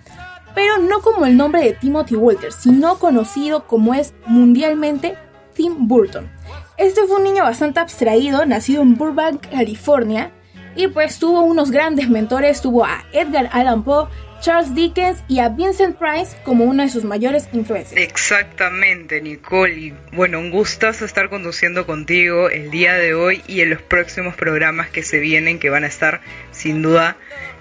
pero 0.55 0.79
no 0.79 1.01
como 1.01 1.25
el 1.25 1.37
nombre 1.37 1.63
de 1.63 1.73
Timothy 1.73 2.17
Walters, 2.17 2.57
sino 2.57 2.99
conocido 2.99 3.67
como 3.67 3.95
es 3.95 4.13
mundialmente 4.27 5.17
Tim 5.55 5.89
Burton. 5.89 6.31
Este 6.77 7.07
fue 7.07 7.17
un 7.17 7.25
niño 7.25 7.45
bastante 7.45 7.81
abstraído, 7.81 8.45
nacido 8.45 8.83
en 8.83 8.97
Burbank, 8.97 9.49
California, 9.49 10.33
y 10.77 10.89
pues 10.89 11.19
tuvo 11.19 11.43
unos 11.43 11.71
grandes 11.71 12.09
mentores, 12.09 12.61
tuvo 12.61 12.85
a 12.85 13.05
Edgar 13.13 13.49
Allan 13.53 13.83
Poe, 13.85 14.09
Charles 14.41 14.75
Dickens 14.75 15.23
y 15.29 15.41
a 15.41 15.51
Vincent 15.51 15.97
Price 15.99 16.37
como 16.45 16.65
una 16.65 16.85
de 16.85 16.89
sus 16.89 17.05
mayores 17.05 17.49
influencias. 17.53 18.01
Exactamente, 18.01 19.21
Nicole. 19.21 19.75
Y 19.75 19.95
bueno, 20.13 20.39
un 20.39 20.51
gustazo 20.51 21.05
estar 21.05 21.29
conduciendo 21.29 21.87
contigo 21.87 22.49
el 22.49 22.71
día 22.71 22.95
de 22.95 23.15
hoy 23.15 23.43
y 23.47 23.61
en 23.61 23.71
los 23.71 23.83
próximos 23.83 24.35
programas 24.35 24.89
que 24.89 25.03
se 25.03 25.19
vienen, 25.19 25.59
que 25.59 25.69
van 25.69 25.85
a 25.85 25.89
estar 25.89 26.23
sin 26.53 26.81
duda 26.81 27.17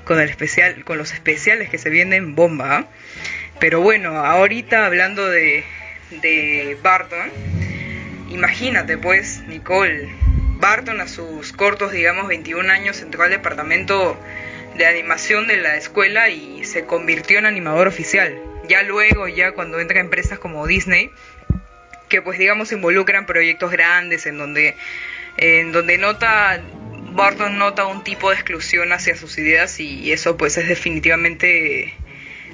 con 0.05 0.19
el 0.19 0.29
especial, 0.29 0.83
con 0.85 0.97
los 0.97 1.11
especiales 1.11 1.69
que 1.69 1.77
se 1.77 1.89
vienen 1.89 2.35
bomba. 2.35 2.77
¿ah? 2.77 2.87
Pero 3.59 3.81
bueno, 3.81 4.17
ahorita 4.17 4.85
hablando 4.85 5.27
de, 5.27 5.65
de 6.21 6.77
Barton, 6.81 7.29
imagínate 8.29 8.97
pues, 8.97 9.43
Nicole, 9.47 10.07
Barton 10.59 10.99
a 11.01 11.07
sus 11.07 11.53
cortos, 11.53 11.91
digamos, 11.91 12.27
21 12.27 12.69
años 12.71 13.01
entró 13.01 13.23
al 13.23 13.29
departamento 13.29 14.19
de 14.75 14.85
animación 14.85 15.47
de 15.47 15.57
la 15.57 15.77
escuela 15.77 16.29
y 16.29 16.65
se 16.65 16.85
convirtió 16.85 17.39
en 17.39 17.45
animador 17.45 17.87
oficial. 17.87 18.37
Ya 18.67 18.83
luego, 18.83 19.27
ya 19.27 19.53
cuando 19.53 19.79
entra 19.79 19.97
a 19.97 20.01
empresas 20.01 20.37
como 20.37 20.67
Disney, 20.67 21.11
que 22.09 22.21
pues 22.21 22.37
digamos 22.37 22.71
involucran 22.71 23.25
proyectos 23.25 23.71
grandes 23.71 24.25
en 24.25 24.37
donde, 24.37 24.75
en 25.37 25.71
donde 25.71 25.97
nota, 25.97 26.61
Barton 27.11 27.57
nota 27.57 27.85
un 27.85 28.03
tipo 28.03 28.29
de 28.29 28.35
exclusión 28.35 28.91
hacia 28.91 29.15
sus 29.15 29.37
ideas 29.37 29.79
y 29.79 30.11
eso 30.11 30.37
pues 30.37 30.57
es 30.57 30.67
definitivamente 30.67 31.93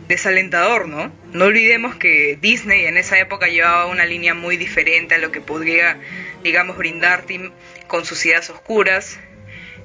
desalentador, 0.08 0.88
¿no? 0.88 1.12
No 1.34 1.46
olvidemos 1.46 1.96
que 1.96 2.38
Disney 2.40 2.86
en 2.86 2.98
esa 2.98 3.18
época 3.20 3.48
llevaba 3.48 3.88
una 3.88 4.06
línea 4.06 4.34
muy 4.34 4.58
diferente 4.58 5.16
a 5.16 5.18
lo 5.18 5.32
que 5.32 5.42
podría, 5.42 5.98
digamos, 6.44 6.78
brindar 6.78 7.24
Tim 7.24 7.52
con 7.88 8.06
sus 8.06 8.26
ideas 8.26 8.50
oscuras. 8.50 9.20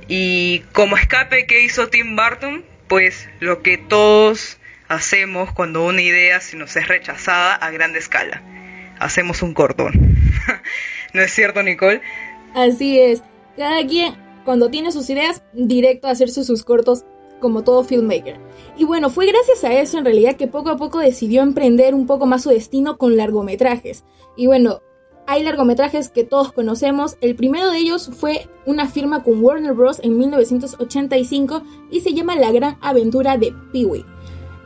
Y 0.08 0.60
como 0.72 0.96
escape, 0.96 1.46
¿qué 1.46 1.62
hizo 1.62 1.88
Tim 1.88 2.16
Burton? 2.16 2.64
Pues 2.88 3.28
lo 3.38 3.62
que 3.62 3.78
todos 3.78 4.58
hacemos 4.88 5.52
cuando 5.52 5.84
una 5.84 6.02
idea 6.02 6.40
se 6.40 6.56
nos 6.56 6.74
es 6.76 6.88
rechazada 6.88 7.54
a 7.54 7.70
gran 7.70 7.94
escala. 7.94 8.42
Hacemos 8.98 9.42
un 9.42 9.54
cordón. 9.54 9.92
¿No 11.14 11.22
es 11.22 11.32
cierto, 11.32 11.62
Nicole? 11.62 12.02
Así 12.54 12.98
es. 12.98 13.22
Cada 13.56 13.86
quien, 13.86 14.14
cuando 14.44 14.70
tiene 14.70 14.90
sus 14.90 15.08
ideas, 15.10 15.42
directo 15.52 16.08
a 16.08 16.10
hacerse 16.10 16.44
sus 16.44 16.64
cortos 16.64 17.04
como 17.40 17.64
todo 17.64 17.84
filmmaker. 17.84 18.36
Y 18.76 18.84
bueno, 18.84 19.10
fue 19.10 19.26
gracias 19.26 19.64
a 19.64 19.72
eso 19.72 19.98
en 19.98 20.04
realidad 20.04 20.36
que 20.36 20.46
poco 20.46 20.70
a 20.70 20.76
poco 20.76 20.98
decidió 20.98 21.42
emprender 21.42 21.94
un 21.94 22.06
poco 22.06 22.26
más 22.26 22.42
su 22.42 22.50
destino 22.50 22.98
con 22.98 23.16
largometrajes. 23.16 24.04
Y 24.36 24.46
bueno, 24.46 24.82
hay 25.30 25.44
largometrajes 25.44 26.08
que 26.08 26.24
todos 26.24 26.50
conocemos. 26.50 27.16
El 27.20 27.36
primero 27.36 27.70
de 27.70 27.78
ellos 27.78 28.10
fue 28.18 28.48
una 28.66 28.88
firma 28.88 29.22
con 29.22 29.40
Warner 29.40 29.74
Bros. 29.74 30.00
en 30.02 30.18
1985 30.18 31.62
y 31.88 32.00
se 32.00 32.14
llama 32.14 32.34
La 32.34 32.50
Gran 32.50 32.78
Aventura 32.80 33.36
de 33.36 33.54
Pee-wee. 33.72 34.04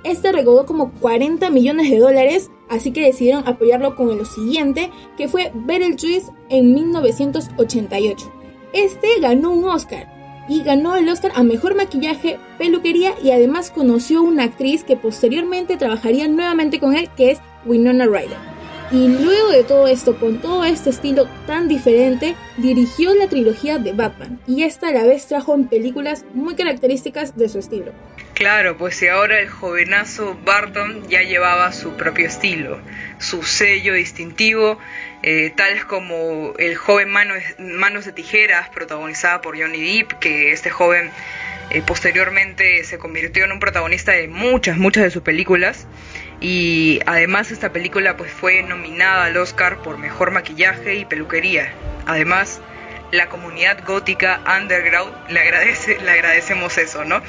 Este 0.04 0.33
recaudó 0.33 0.64
como 0.64 0.90
40 0.92 1.50
millones 1.50 1.90
de 1.90 1.99
dólares, 1.99 2.50
así 2.71 2.92
que 2.92 3.02
decidieron 3.02 3.47
apoyarlo 3.47 3.94
con 3.94 4.16
lo 4.16 4.25
siguiente, 4.25 4.90
que 5.18 5.28
fue 5.28 5.52
Beetlejuice 5.54 6.33
en 6.49 6.73
1988. 6.73 8.33
Este 8.73 9.09
ganó 9.21 9.50
un 9.50 9.66
Oscar 9.66 10.11
y 10.49 10.62
ganó 10.62 10.97
el 10.97 11.06
Oscar 11.11 11.33
a 11.35 11.42
Mejor 11.42 11.75
Maquillaje, 11.75 12.38
Peluquería 12.56 13.12
y 13.23 13.33
además 13.33 13.71
conoció 13.71 14.23
una 14.23 14.44
actriz 14.44 14.83
que 14.83 14.97
posteriormente 14.97 15.76
trabajaría 15.76 16.26
nuevamente 16.26 16.80
con 16.80 16.97
él, 16.97 17.11
que 17.18 17.33
es 17.33 17.40
Winona 17.66 18.06
Ryder. 18.06 18.53
Y 18.91 19.09
luego 19.09 19.50
de 19.50 19.64
todo 19.64 19.88
esto, 19.88 20.19
con 20.19 20.41
todo 20.41 20.64
este 20.64 20.91
estilo 20.91 21.26
tan 21.47 21.69
diferente, 21.69 22.37
dirigió 22.59 23.14
la 23.14 23.29
trilogía 23.29 23.79
de 23.79 23.93
Batman 23.93 24.38
y 24.47 24.62
esta 24.62 24.88
a 24.88 24.93
la 24.93 25.05
vez 25.05 25.26
trajo 25.26 25.55
en 25.55 25.69
películas 25.69 26.25
muy 26.35 26.55
características 26.55 27.37
de 27.37 27.49
su 27.49 27.59
estilo. 27.59 27.93
Claro, 28.35 28.76
pues 28.76 29.00
y 29.00 29.09
ahora 29.09 29.38
el 29.38 29.49
jovenazo 29.49 30.37
Barton 30.45 31.09
ya 31.09 31.23
llevaba 31.23 31.73
su 31.73 31.93
propio 31.93 32.26
estilo, 32.26 32.81
su 33.19 33.43
sello 33.45 33.95
distintivo, 33.95 34.79
eh, 35.23 35.53
tales 35.57 35.85
como 35.85 36.53
el 36.59 36.76
joven 36.76 37.11
Manos, 37.11 37.38
Manos 37.59 38.05
de 38.05 38.12
Tijeras, 38.12 38.69
protagonizada 38.71 39.41
por 39.41 39.59
Johnny 39.59 39.99
Depp, 39.99 40.19
que 40.19 40.53
este 40.53 40.69
joven 40.69 41.11
eh, 41.71 41.83
posteriormente 41.87 42.85
se 42.85 42.99
convirtió 42.99 43.45
en 43.45 43.53
un 43.53 43.61
protagonista 43.61 44.12
de 44.12 44.29
muchas, 44.29 44.76
muchas 44.76 45.05
de 45.05 45.11
sus 45.11 45.23
películas. 45.23 45.87
Y 46.46 47.00
además 47.06 47.50
esta 47.50 47.72
película 47.72 48.18
pues 48.18 48.30
fue 48.30 48.62
nominada 48.62 49.24
al 49.24 49.36
Oscar 49.38 49.78
por 49.82 49.96
mejor 49.96 50.30
maquillaje 50.30 50.96
y 50.96 51.06
peluquería. 51.06 51.72
Además, 52.04 52.60
la 53.12 53.30
comunidad 53.30 53.78
gótica 53.86 54.42
underground 54.60 55.14
le 55.30 55.40
agradece, 55.40 55.96
le 56.04 56.10
agradecemos 56.10 56.76
eso, 56.76 57.06
¿no? 57.06 57.22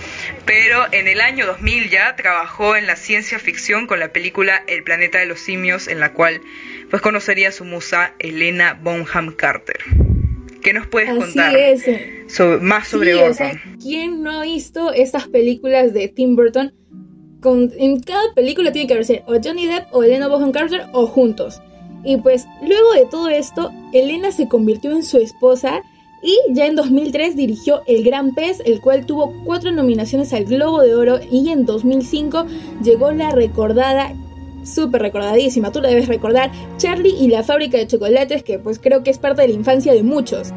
Pero 0.45 0.83
en 0.91 1.07
el 1.07 1.21
año 1.21 1.45
2000 1.45 1.89
ya 1.89 2.13
trabajó 2.17 2.75
en 2.75 2.87
la 2.87 2.97
ciencia 2.97 3.39
ficción 3.39 3.87
con 3.87 4.01
la 4.01 4.09
película 4.09 4.63
El 4.67 4.83
planeta 4.83 5.19
de 5.19 5.27
los 5.27 5.39
simios, 5.39 5.87
en 5.87 6.01
la 6.01 6.11
cual 6.11 6.41
pues 6.89 7.01
conocería 7.01 7.47
a 7.49 7.51
su 7.53 7.63
musa 7.63 8.15
Elena 8.19 8.77
Bonham 8.81 9.31
Carter. 9.33 9.77
¿Qué 10.61 10.73
nos 10.73 10.87
puedes 10.87 11.09
Así 11.09 11.19
contar 11.19 11.55
es. 11.55 11.85
sobre- 12.27 12.57
más 12.59 12.89
sobre 12.89 13.13
Sí, 13.13 13.19
o 13.21 13.33
sea, 13.33 13.51
¿quién 13.81 14.23
no 14.23 14.41
ha 14.41 14.43
visto 14.43 14.91
estas 14.91 15.27
películas 15.29 15.93
de 15.93 16.09
Tim 16.09 16.35
Burton? 16.35 16.73
En 17.45 17.99
cada 18.01 18.33
película 18.33 18.71
tiene 18.71 18.87
que 18.87 18.93
haberse 18.93 19.23
o 19.27 19.33
Johnny 19.43 19.67
Depp 19.67 19.93
o 19.93 20.03
Elena 20.03 20.27
Bonham 20.27 20.51
Carter 20.51 20.87
o 20.93 21.05
juntos. 21.07 21.61
Y 22.03 22.17
pues 22.17 22.47
luego 22.61 22.93
de 22.93 23.05
todo 23.05 23.29
esto, 23.29 23.71
Elena 23.93 24.31
se 24.31 24.47
convirtió 24.47 24.91
en 24.91 25.03
su 25.03 25.17
esposa 25.17 25.81
Y 26.21 26.37
ya 26.53 26.65
en 26.65 26.75
2003 26.75 27.35
dirigió 27.35 27.81
El 27.87 28.03
Gran 28.03 28.33
Pez, 28.33 28.61
el 28.65 28.81
cual 28.81 29.05
tuvo 29.05 29.33
cuatro 29.43 29.71
nominaciones 29.71 30.33
al 30.33 30.45
Globo 30.45 30.81
de 30.81 30.95
Oro 30.95 31.19
y 31.31 31.49
en 31.49 31.65
2005 31.65 32.45
llegó 32.83 33.11
la 33.11 33.29
recordada 33.31 34.15
súper 34.65 35.01
recordadísima, 35.01 35.71
tú 35.71 35.81
la 35.81 35.89
debes 35.89 36.07
recordar, 36.07 36.51
Charlie 36.77 37.15
y 37.19 37.27
la 37.27 37.43
fábrica 37.43 37.77
de 37.77 37.87
chocolates, 37.87 38.43
que 38.43 38.59
pues 38.59 38.79
creo 38.79 39.03
que 39.03 39.11
es 39.11 39.19
parte 39.19 39.43
de 39.43 39.49
la 39.49 39.53
infancia 39.53 39.93
de 39.93 40.03
muchos. 40.03 40.51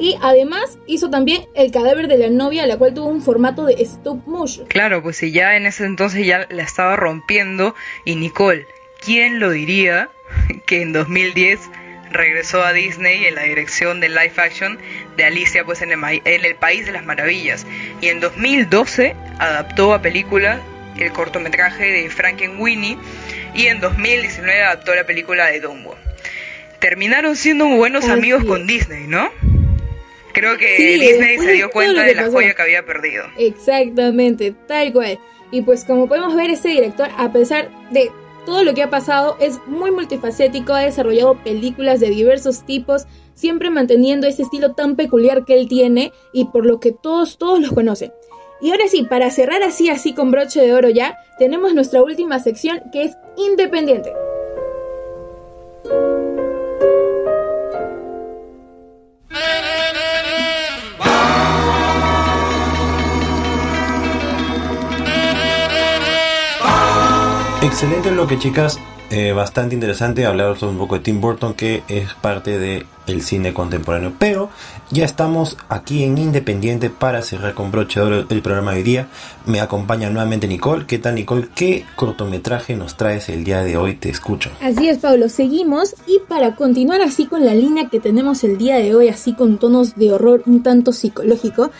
Y 0.00 0.16
además 0.22 0.78
hizo 0.86 1.10
también 1.10 1.46
El 1.54 1.70
cadáver 1.70 2.08
de 2.08 2.16
la 2.16 2.30
novia, 2.30 2.66
la 2.66 2.78
cual 2.78 2.94
tuvo 2.94 3.08
un 3.08 3.20
formato 3.20 3.66
de 3.66 3.74
stop 3.74 4.26
motion. 4.26 4.66
Claro, 4.66 5.02
pues 5.02 5.18
si 5.18 5.30
ya 5.30 5.56
en 5.56 5.66
ese 5.66 5.84
entonces 5.84 6.24
ya 6.24 6.46
la 6.48 6.62
estaba 6.62 6.96
rompiendo 6.96 7.74
y 8.06 8.16
Nicole, 8.16 8.66
¿quién 9.04 9.40
lo 9.40 9.50
diría 9.50 10.08
que 10.66 10.80
en 10.80 10.94
2010 10.94 11.60
regresó 12.10 12.64
a 12.64 12.72
Disney 12.72 13.26
en 13.26 13.34
la 13.34 13.42
dirección 13.42 14.00
de 14.00 14.08
live 14.08 14.32
action 14.38 14.78
de 15.16 15.24
Alicia 15.24 15.64
pues 15.64 15.82
en 15.82 15.92
el, 15.92 16.00
en 16.02 16.44
el 16.44 16.54
País 16.56 16.86
de 16.86 16.92
las 16.92 17.04
Maravillas 17.04 17.66
y 18.00 18.08
en 18.08 18.20
2012 18.20 19.14
adaptó 19.38 19.94
a 19.94 20.02
película 20.02 20.60
el 20.98 21.12
cortometraje 21.12 21.84
de 21.84 22.10
Frankenweenie 22.10 22.96
y 23.54 23.66
en 23.66 23.80
2019 23.80 24.62
adaptó 24.62 24.94
la 24.94 25.04
película 25.04 25.46
de 25.46 25.60
Dumbo. 25.60 25.96
Terminaron 26.78 27.36
siendo 27.36 27.68
buenos 27.68 28.08
amigos 28.08 28.44
con 28.44 28.66
Disney, 28.66 29.06
¿no? 29.06 29.30
Creo 30.32 30.56
que 30.56 30.76
Disney 30.76 31.38
se 31.38 31.52
dio 31.52 31.70
cuenta 31.70 32.02
de, 32.04 32.14
la 32.14 32.30
joya 32.30 32.54
que 32.54 32.62
había 32.62 32.84
perdido. 32.84 33.24
Exactamente, 33.36 34.54
tal 34.66 34.92
cual. 34.92 35.18
Y 35.50 35.62
pues 35.62 35.84
como 35.84 36.08
podemos 36.08 36.34
ver, 36.36 36.50
este 36.50 36.68
director, 36.68 37.08
a 37.16 37.32
pesar 37.32 37.70
de 37.90 38.10
todo 38.46 38.62
lo 38.62 38.74
que 38.74 38.82
ha 38.82 38.90
pasado, 38.90 39.36
es 39.40 39.58
muy 39.66 39.90
multifacético, 39.90 40.72
ha 40.72 40.80
desarrollado 40.80 41.42
películas 41.42 42.00
de 42.00 42.10
diversos 42.10 42.64
tipos, 42.64 43.06
siempre 43.34 43.70
manteniendo 43.70 44.26
ese 44.26 44.42
estilo 44.42 44.74
tan 44.74 44.96
peculiar 44.96 45.44
que 45.44 45.54
él 45.54 45.68
tiene 45.68 46.12
y 46.32 46.46
por 46.46 46.66
lo 46.66 46.80
que 46.80 46.92
todos, 46.92 47.38
todos 47.38 47.60
los 47.60 47.72
conocen. 47.72 48.12
Y 48.60 48.70
ahora 48.70 48.88
sí, 48.88 49.04
para 49.04 49.30
cerrar 49.30 49.62
así, 49.62 49.88
así 49.88 50.14
con 50.14 50.30
broche 50.30 50.60
de 50.60 50.74
oro 50.74 50.90
ya, 50.90 51.16
tenemos 51.38 51.74
nuestra 51.74 52.02
última 52.02 52.38
sección 52.38 52.82
que 52.92 53.04
es 53.04 53.16
Independiente. 53.36 54.12
Excelente 67.70 68.10
lo 68.10 68.26
que 68.26 68.36
chicas, 68.36 68.80
eh, 69.10 69.32
bastante 69.32 69.76
interesante 69.76 70.26
hablar 70.26 70.56
un 70.60 70.76
poco 70.76 70.96
de 70.96 71.02
Tim 71.02 71.20
Burton 71.20 71.54
que 71.54 71.84
es 71.86 72.12
parte 72.14 72.58
del 72.58 72.84
el 73.06 73.22
cine 73.22 73.54
contemporáneo. 73.54 74.12
Pero 74.18 74.50
ya 74.90 75.04
estamos 75.04 75.56
aquí 75.68 76.02
en 76.02 76.18
Independiente 76.18 76.90
para 76.90 77.22
cerrar 77.22 77.54
con 77.54 77.70
broche 77.70 78.00
de 78.00 78.26
el 78.28 78.42
programa 78.42 78.72
de 78.72 78.78
hoy 78.78 78.82
día. 78.82 79.08
Me 79.46 79.60
acompaña 79.60 80.10
nuevamente 80.10 80.48
Nicole. 80.48 80.84
¿Qué 80.84 80.98
tal 80.98 81.14
Nicole? 81.14 81.48
¿Qué 81.54 81.86
cortometraje 81.94 82.74
nos 82.74 82.96
traes 82.96 83.28
el 83.28 83.44
día 83.44 83.62
de 83.62 83.76
hoy? 83.76 83.94
Te 83.94 84.10
escucho. 84.10 84.50
Así 84.60 84.88
es 84.88 84.98
Pablo, 84.98 85.28
seguimos 85.28 85.94
y 86.08 86.18
para 86.28 86.56
continuar 86.56 87.00
así 87.02 87.26
con 87.26 87.46
la 87.46 87.54
línea 87.54 87.88
que 87.88 88.00
tenemos 88.00 88.42
el 88.42 88.58
día 88.58 88.76
de 88.76 88.96
hoy, 88.96 89.08
así 89.08 89.32
con 89.32 89.58
tonos 89.58 89.94
de 89.94 90.12
horror 90.12 90.42
un 90.44 90.64
tanto 90.64 90.92
psicológico, 90.92 91.70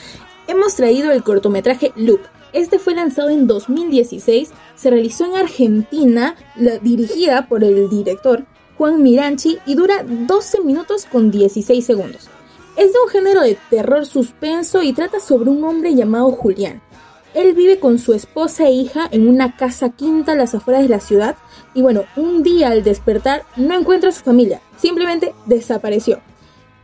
hemos 0.51 0.75
traído 0.75 1.13
el 1.13 1.23
cortometraje 1.23 1.93
Loop 1.97 2.21
este 2.53 2.81
fue 2.81 2.95
lanzado 2.95 3.31
en 3.31 3.47
2016, 3.47 4.51
se 4.75 4.91
realizó 4.91 5.25
en 5.25 5.37
Argentina, 5.37 6.35
dirigida 6.83 7.47
por 7.49 7.63
el 7.63 7.89
director 7.89 8.45
Juan 8.77 9.03
Miranchi 9.03 9.59
y 9.67 9.75
dura 9.75 10.05
12 10.05 10.63
minutos 10.63 11.07
con 11.11 11.31
16 11.31 11.85
segundos. 11.85 12.29
Es 12.77 12.93
de 12.93 12.99
un 13.05 13.09
género 13.09 13.43
de 13.43 13.57
terror 13.69 14.05
suspenso 14.07 14.83
y 14.83 14.93
trata 14.93 15.21
sobre 15.21 15.51
un 15.51 15.63
hombre 15.63 15.95
llamado 15.95 16.31
Julián. 16.33 16.83
Él 17.35 17.55
vive 17.55 17.79
con 17.79 18.01
su 18.01 18.15
esposa 18.15 18.67
e 18.67 18.73
hija 18.73 19.09
en 19.13 19.29
una 19.29 19.57
casa 19.57 19.91
quinta 19.91 20.33
a 20.33 20.37
las 20.37 20.55
afueras 20.55 20.83
de 20.83 20.89
la 20.89 20.99
ciudad 20.99 21.37
y 21.75 21.83
bueno, 21.83 22.05
un 22.17 22.43
día 22.43 22.71
al 22.71 22.83
despertar 22.83 23.45
no 23.55 23.79
encuentra 23.79 24.09
a 24.09 24.13
su 24.13 24.25
familia, 24.25 24.61
simplemente 24.77 25.35
desapareció. 25.47 26.21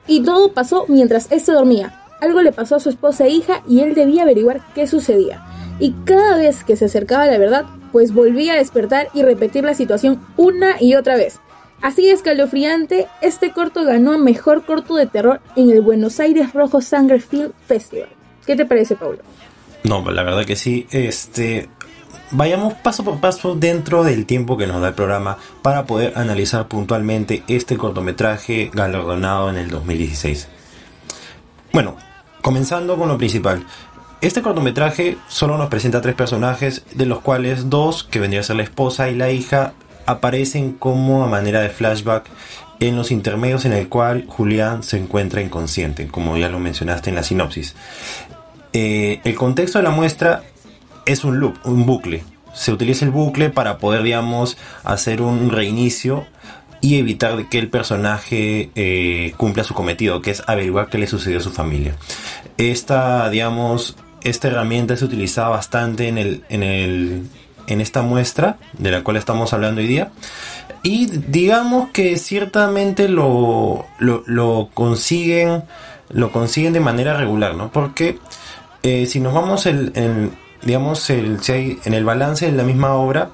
Y 0.07 0.23
todo 0.23 0.53
pasó 0.53 0.85
mientras 0.87 1.33
éste 1.33 1.51
dormía. 1.51 2.06
Algo 2.21 2.43
le 2.43 2.53
pasó 2.53 2.77
a 2.77 2.81
su 2.81 2.89
esposa 2.89 3.27
e 3.27 3.31
hija 3.31 3.63
y 3.69 3.81
él 3.81 3.95
debía 3.95 4.23
averiguar 4.23 4.61
qué 4.75 4.87
sucedía 4.87 5.45
y 5.79 5.93
cada 6.05 6.37
vez 6.37 6.65
que 6.65 6.77
se 6.77 6.87
acercaba 6.87 7.25
a 7.25 7.27
la 7.27 7.39
verdad, 7.39 7.65
pues 7.93 8.13
volvía 8.13 8.55
a 8.55 8.57
despertar 8.57 9.09
y 9.15 9.23
repetir 9.23 9.65
la 9.65 9.75
situación 9.75 10.25
una 10.37 10.81
y 10.81 10.95
otra 10.95 11.17
vez. 11.17 11.39
Así 11.83 12.09
escalofriante, 12.09 13.07
este 13.21 13.53
corto 13.53 13.85
ganó 13.85 14.13
a 14.15 14.19
Mejor 14.19 14.65
Corto 14.65 14.97
de 14.97 15.07
Terror 15.07 15.41
en 15.57 15.71
el 15.71 15.83
Buenos 15.83 16.21
Aires 16.21 16.55
Rojo 16.55 16.81
Sangre 16.81 17.21
Film 17.21 17.53
Festival. 17.67 18.09
¿Qué 18.47 18.57
te 18.57 18.65
parece, 18.65 18.97
Paulo? 18.97 19.19
No, 19.85 20.11
la 20.11 20.23
verdad 20.23 20.47
que 20.47 20.57
sí. 20.57 20.87
Este, 20.91 21.69
vayamos 22.31 22.75
paso 22.75 23.05
por 23.05 23.21
paso 23.21 23.55
dentro 23.55 24.05
del 24.05 24.25
tiempo 24.25 24.57
que 24.57 24.67
nos 24.67 24.81
da 24.81 24.89
el 24.89 24.95
programa 24.95 25.37
para 25.61 25.85
poder 25.85 26.15
analizar 26.17 26.67
puntualmente 26.67 27.43
este 27.47 27.77
cortometraje 27.77 28.71
galardonado 28.73 29.51
en 29.51 29.57
el 29.57 29.69
2016. 29.69 30.49
Bueno, 31.73 31.97
comenzando 32.47 32.97
con 32.97 33.09
lo 33.09 33.19
principal. 33.19 33.67
Este 34.21 34.41
cortometraje 34.41 35.19
solo 35.27 35.59
nos 35.59 35.69
presenta 35.69 36.01
tres 36.01 36.15
personajes, 36.15 36.85
de 36.95 37.05
los 37.05 37.19
cuales 37.19 37.71
dos, 37.71 38.05
que 38.05 38.21
vendría 38.21 38.39
a 38.39 38.45
ser 38.45 38.55
la 38.55 38.63
esposa 38.63 39.11
y 39.11 39.17
la 39.17 39.33
hija, 39.33 39.73
aparecen 40.07 40.71
como 40.71 41.25
a 41.25 41.27
manera 41.27 41.61
de 41.61 41.71
flashback 41.71 42.31
en 42.79 42.95
los 42.95 43.11
intermedios 43.11 43.65
en 43.65 43.73
el 43.73 43.89
cual 43.89 44.27
Julián 44.29 44.85
se 44.85 44.97
encuentra 44.97 45.43
inconsciente, 45.43 46.07
como 46.07 46.37
ya 46.37 46.49
lo 46.49 46.61
mencionaste 46.61 47.11
en 47.11 47.17
la 47.17 47.25
sinopsis. 47.25 47.75
Eh, 48.73 49.21
el 49.25 49.35
contexto 49.35 49.81
de 49.81 49.83
la 49.83 49.91
muestra 49.91 50.45
es 51.05 51.25
un 51.25 51.41
loop, 51.41 51.57
un 51.65 51.85
bucle. 51.85 52.23
Se 52.55 52.71
utiliza 52.71 53.05
el 53.05 53.11
bucle 53.11 53.51
para 53.51 53.79
poder, 53.79 54.05
digamos, 54.05 54.57
hacer 54.85 55.21
un 55.21 55.51
reinicio 55.51 56.29
y 56.87 56.99
evitar 56.99 57.49
que 57.49 57.59
el 57.59 57.69
personaje 57.69 58.71
eh, 58.77 59.35
cumpla 59.37 59.65
su 59.65 59.75
cometido, 59.75 60.23
que 60.23 60.31
es 60.31 60.45
averiguar 60.47 60.89
qué 60.89 60.99
le 60.99 61.09
sucedió 61.09 61.39
a 61.39 61.43
su 61.43 61.51
familia. 61.51 61.97
Esta, 62.59 63.29
digamos, 63.29 63.97
esta 64.23 64.47
herramienta 64.47 64.97
se 64.97 65.05
utilizaba 65.05 65.49
bastante 65.49 66.07
en, 66.07 66.17
el, 66.17 66.45
en, 66.49 66.63
el, 66.63 67.23
en 67.67 67.81
esta 67.81 68.03
muestra 68.03 68.59
de 68.79 68.93
la 68.93 69.03
cual 69.03 69.17
estamos 69.17 69.53
hablando 69.53 69.81
hoy 69.81 69.89
día. 69.89 70.13
Y 70.85 71.07
digamos 71.07 71.89
que 71.91 72.17
ciertamente 72.19 73.09
lo, 73.09 73.85
lo, 73.99 74.69
consiguen 74.73 75.65
lo 76.11 76.31
consiguen 76.31 76.73
de 76.73 76.79
manera 76.79 77.17
regular, 77.17 77.57
¿no? 77.57 77.73
Porque 77.73 78.21
eh, 78.85 79.07
si 79.07 79.19
nos 79.19 79.35
vamos 79.35 79.67
el, 79.67 79.93
digamos 80.63 81.11
el, 81.11 81.41
en 81.49 81.95
el 81.95 82.05
balance 82.05 82.47
de 82.47 82.53
la 82.53 82.63
misma 82.63 82.95
obra, 82.95 83.31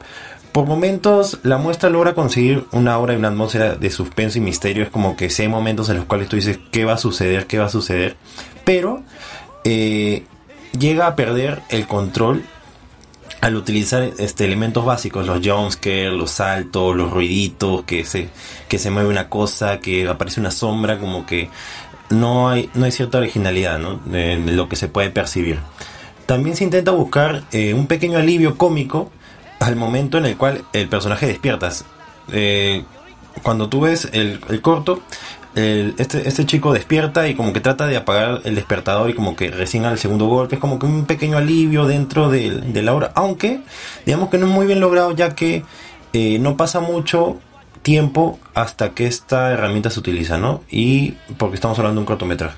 por 0.52 0.66
momentos 0.66 1.38
la 1.42 1.56
muestra 1.56 1.88
logra 1.88 2.14
conseguir 2.14 2.66
una 2.72 2.98
obra 2.98 3.14
y 3.14 3.16
una 3.16 3.28
atmósfera 3.28 3.74
de 3.74 3.90
suspenso 3.90 4.38
y 4.38 4.42
misterio. 4.42 4.84
Es 4.84 4.90
como 4.90 5.16
que 5.16 5.30
si 5.30 5.42
hay 5.42 5.48
momentos 5.48 5.88
en 5.88 5.96
los 5.96 6.04
cuales 6.04 6.28
tú 6.28 6.36
dices 6.36 6.58
qué 6.70 6.84
va 6.84 6.94
a 6.94 6.98
suceder, 6.98 7.46
qué 7.46 7.58
va 7.58 7.66
a 7.66 7.70
suceder. 7.70 8.16
Pero 8.64 9.02
eh, 9.64 10.24
llega 10.78 11.06
a 11.06 11.16
perder 11.16 11.62
el 11.70 11.86
control 11.86 12.44
al 13.40 13.56
utilizar 13.56 14.10
este, 14.18 14.44
elementos 14.44 14.84
básicos, 14.84 15.26
los 15.26 15.44
jumpscares, 15.44 16.12
los 16.12 16.30
saltos, 16.30 16.94
los 16.94 17.10
ruiditos, 17.10 17.82
que 17.84 18.04
se, 18.04 18.28
que 18.68 18.78
se 18.78 18.90
mueve 18.90 19.08
una 19.08 19.28
cosa, 19.28 19.80
que 19.80 20.06
aparece 20.06 20.38
una 20.38 20.52
sombra, 20.52 20.98
como 20.98 21.26
que 21.26 21.50
no 22.10 22.50
hay, 22.50 22.70
no 22.74 22.84
hay 22.84 22.92
cierta 22.92 23.18
originalidad 23.18 23.80
de, 24.04 24.36
lo 24.36 24.68
que 24.68 24.76
se 24.76 24.86
puede 24.86 25.10
percibir. 25.10 25.58
También 26.26 26.56
se 26.56 26.62
intenta 26.64 26.92
buscar 26.92 27.42
eh, 27.50 27.74
un 27.74 27.88
pequeño 27.88 28.18
alivio 28.18 28.56
cómico 28.56 29.10
al 29.62 29.76
momento 29.76 30.18
en 30.18 30.26
el 30.26 30.36
cual 30.36 30.64
el 30.72 30.88
personaje 30.88 31.26
despiertas. 31.26 31.84
Eh, 32.32 32.84
cuando 33.42 33.68
tú 33.68 33.80
ves 33.80 34.08
el, 34.12 34.40
el 34.48 34.60
corto, 34.60 35.02
este, 35.54 36.26
este 36.26 36.46
chico 36.46 36.72
despierta 36.72 37.28
y 37.28 37.34
como 37.34 37.52
que 37.52 37.60
trata 37.60 37.86
de 37.86 37.96
apagar 37.96 38.40
el 38.44 38.54
despertador 38.54 39.10
y 39.10 39.14
como 39.14 39.36
que 39.36 39.50
recién 39.50 39.84
al 39.84 39.98
segundo 39.98 40.26
golpe 40.26 40.54
es 40.54 40.60
como 40.60 40.78
que 40.78 40.86
un 40.86 41.04
pequeño 41.04 41.36
alivio 41.36 41.86
dentro 41.86 42.30
de, 42.30 42.82
la 42.82 42.94
hora, 42.94 43.12
aunque 43.14 43.60
digamos 44.06 44.30
que 44.30 44.38
no 44.38 44.46
es 44.46 44.52
muy 44.52 44.66
bien 44.66 44.80
logrado 44.80 45.12
ya 45.12 45.34
que 45.34 45.62
eh, 46.14 46.38
no 46.38 46.56
pasa 46.56 46.80
mucho 46.80 47.38
tiempo 47.82 48.38
hasta 48.54 48.90
que 48.90 49.06
esta 49.06 49.52
herramienta 49.52 49.90
se 49.90 50.00
utiliza, 50.00 50.38
¿no? 50.38 50.62
Y 50.70 51.12
porque 51.36 51.56
estamos 51.56 51.78
hablando 51.78 52.00
de 52.00 52.02
un 52.02 52.06
cortometraje. 52.06 52.56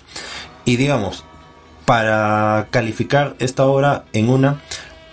Y 0.65 0.77
digamos, 0.77 1.25
para 1.85 2.69
calificar 2.71 3.35
esta 3.39 3.65
obra 3.65 4.05
en 4.13 4.29
una, 4.29 4.61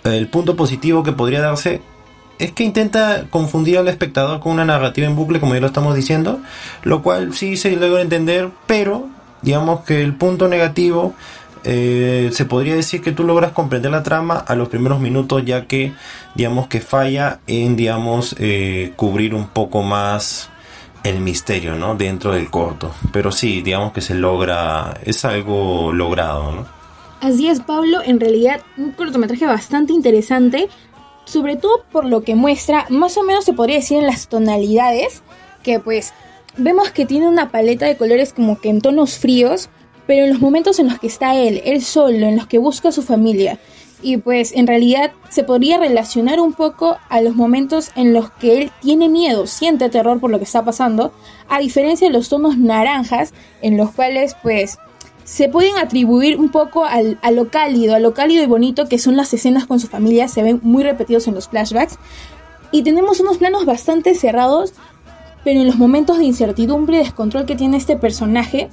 el 0.04 0.28
punto 0.28 0.56
positivo 0.56 1.02
que 1.02 1.12
podría 1.12 1.40
darse 1.40 1.80
es 2.38 2.52
que 2.52 2.64
intenta 2.64 3.26
confundir 3.30 3.78
al 3.78 3.88
espectador 3.88 4.40
con 4.40 4.52
una 4.52 4.64
narrativa 4.64 5.06
en 5.06 5.14
bucle, 5.14 5.40
como 5.40 5.54
ya 5.54 5.60
lo 5.60 5.68
estamos 5.68 5.94
diciendo, 5.94 6.40
lo 6.82 7.02
cual 7.02 7.34
sí 7.34 7.56
se 7.56 7.76
logra 7.76 8.02
entender, 8.02 8.50
pero 8.66 9.08
digamos 9.42 9.80
que 9.84 10.02
el 10.02 10.14
punto 10.14 10.48
negativo 10.48 11.14
eh, 11.64 12.30
se 12.32 12.44
podría 12.44 12.74
decir 12.74 13.00
que 13.00 13.12
tú 13.12 13.22
logras 13.22 13.52
comprender 13.52 13.92
la 13.92 14.02
trama 14.02 14.38
a 14.38 14.56
los 14.56 14.68
primeros 14.68 14.98
minutos, 14.98 15.44
ya 15.44 15.66
que 15.66 15.92
digamos 16.34 16.66
que 16.66 16.80
falla 16.80 17.38
en 17.46 17.76
digamos 17.76 18.34
eh, 18.38 18.92
cubrir 18.96 19.34
un 19.34 19.48
poco 19.48 19.82
más 19.82 20.48
el 21.04 21.20
misterio, 21.20 21.76
¿no? 21.76 21.94
Dentro 21.94 22.32
del 22.32 22.50
corto. 22.50 22.92
Pero 23.12 23.30
sí, 23.32 23.62
digamos 23.62 23.92
que 23.92 24.00
se 24.00 24.14
logra, 24.14 24.94
es 25.04 25.24
algo 25.24 25.92
logrado, 25.92 26.52
¿no? 26.52 26.81
Así 27.22 27.46
es, 27.46 27.60
Pablo, 27.60 28.00
en 28.04 28.18
realidad 28.18 28.62
un 28.76 28.90
cortometraje 28.90 29.46
bastante 29.46 29.92
interesante, 29.92 30.68
sobre 31.24 31.54
todo 31.54 31.84
por 31.92 32.04
lo 32.04 32.22
que 32.22 32.34
muestra, 32.34 32.84
más 32.88 33.16
o 33.16 33.22
menos 33.22 33.44
se 33.44 33.52
podría 33.52 33.76
decir 33.76 33.98
en 33.98 34.08
las 34.08 34.26
tonalidades, 34.26 35.22
que 35.62 35.78
pues 35.78 36.12
vemos 36.56 36.90
que 36.90 37.06
tiene 37.06 37.28
una 37.28 37.52
paleta 37.52 37.86
de 37.86 37.96
colores 37.96 38.32
como 38.32 38.60
que 38.60 38.70
en 38.70 38.80
tonos 38.80 39.18
fríos, 39.18 39.70
pero 40.08 40.24
en 40.24 40.30
los 40.30 40.40
momentos 40.40 40.80
en 40.80 40.88
los 40.88 40.98
que 40.98 41.06
está 41.06 41.36
él, 41.36 41.62
él 41.64 41.80
solo, 41.82 42.26
en 42.26 42.34
los 42.34 42.48
que 42.48 42.58
busca 42.58 42.88
a 42.88 42.92
su 42.92 43.02
familia, 43.02 43.60
y 44.02 44.16
pues 44.16 44.50
en 44.50 44.66
realidad 44.66 45.12
se 45.28 45.44
podría 45.44 45.78
relacionar 45.78 46.40
un 46.40 46.54
poco 46.54 46.98
a 47.08 47.20
los 47.20 47.36
momentos 47.36 47.92
en 47.94 48.12
los 48.12 48.32
que 48.32 48.58
él 48.58 48.72
tiene 48.80 49.08
miedo, 49.08 49.46
siente 49.46 49.90
terror 49.90 50.18
por 50.18 50.32
lo 50.32 50.38
que 50.38 50.44
está 50.44 50.64
pasando, 50.64 51.12
a 51.48 51.60
diferencia 51.60 52.08
de 52.08 52.12
los 52.14 52.28
tonos 52.28 52.58
naranjas 52.58 53.32
en 53.60 53.76
los 53.76 53.92
cuales 53.92 54.34
pues 54.42 54.76
se 55.24 55.48
pueden 55.48 55.76
atribuir 55.78 56.38
un 56.38 56.50
poco 56.50 56.84
al, 56.84 57.18
a 57.22 57.30
lo 57.30 57.48
cálido, 57.48 57.94
a 57.94 57.98
lo 57.98 58.14
cálido 58.14 58.42
y 58.42 58.46
bonito 58.46 58.88
que 58.88 58.98
son 58.98 59.16
las 59.16 59.32
escenas 59.34 59.66
con 59.66 59.80
su 59.80 59.86
familia, 59.86 60.28
se 60.28 60.42
ven 60.42 60.60
muy 60.62 60.82
repetidos 60.82 61.28
en 61.28 61.34
los 61.34 61.48
flashbacks 61.48 61.98
y 62.70 62.82
tenemos 62.82 63.20
unos 63.20 63.38
planos 63.38 63.64
bastante 63.64 64.14
cerrados, 64.14 64.72
pero 65.44 65.60
en 65.60 65.66
los 65.66 65.76
momentos 65.76 66.18
de 66.18 66.24
incertidumbre 66.24 66.96
y 66.96 67.00
descontrol 67.00 67.46
que 67.46 67.56
tiene 67.56 67.76
este 67.76 67.96
personaje, 67.96 68.68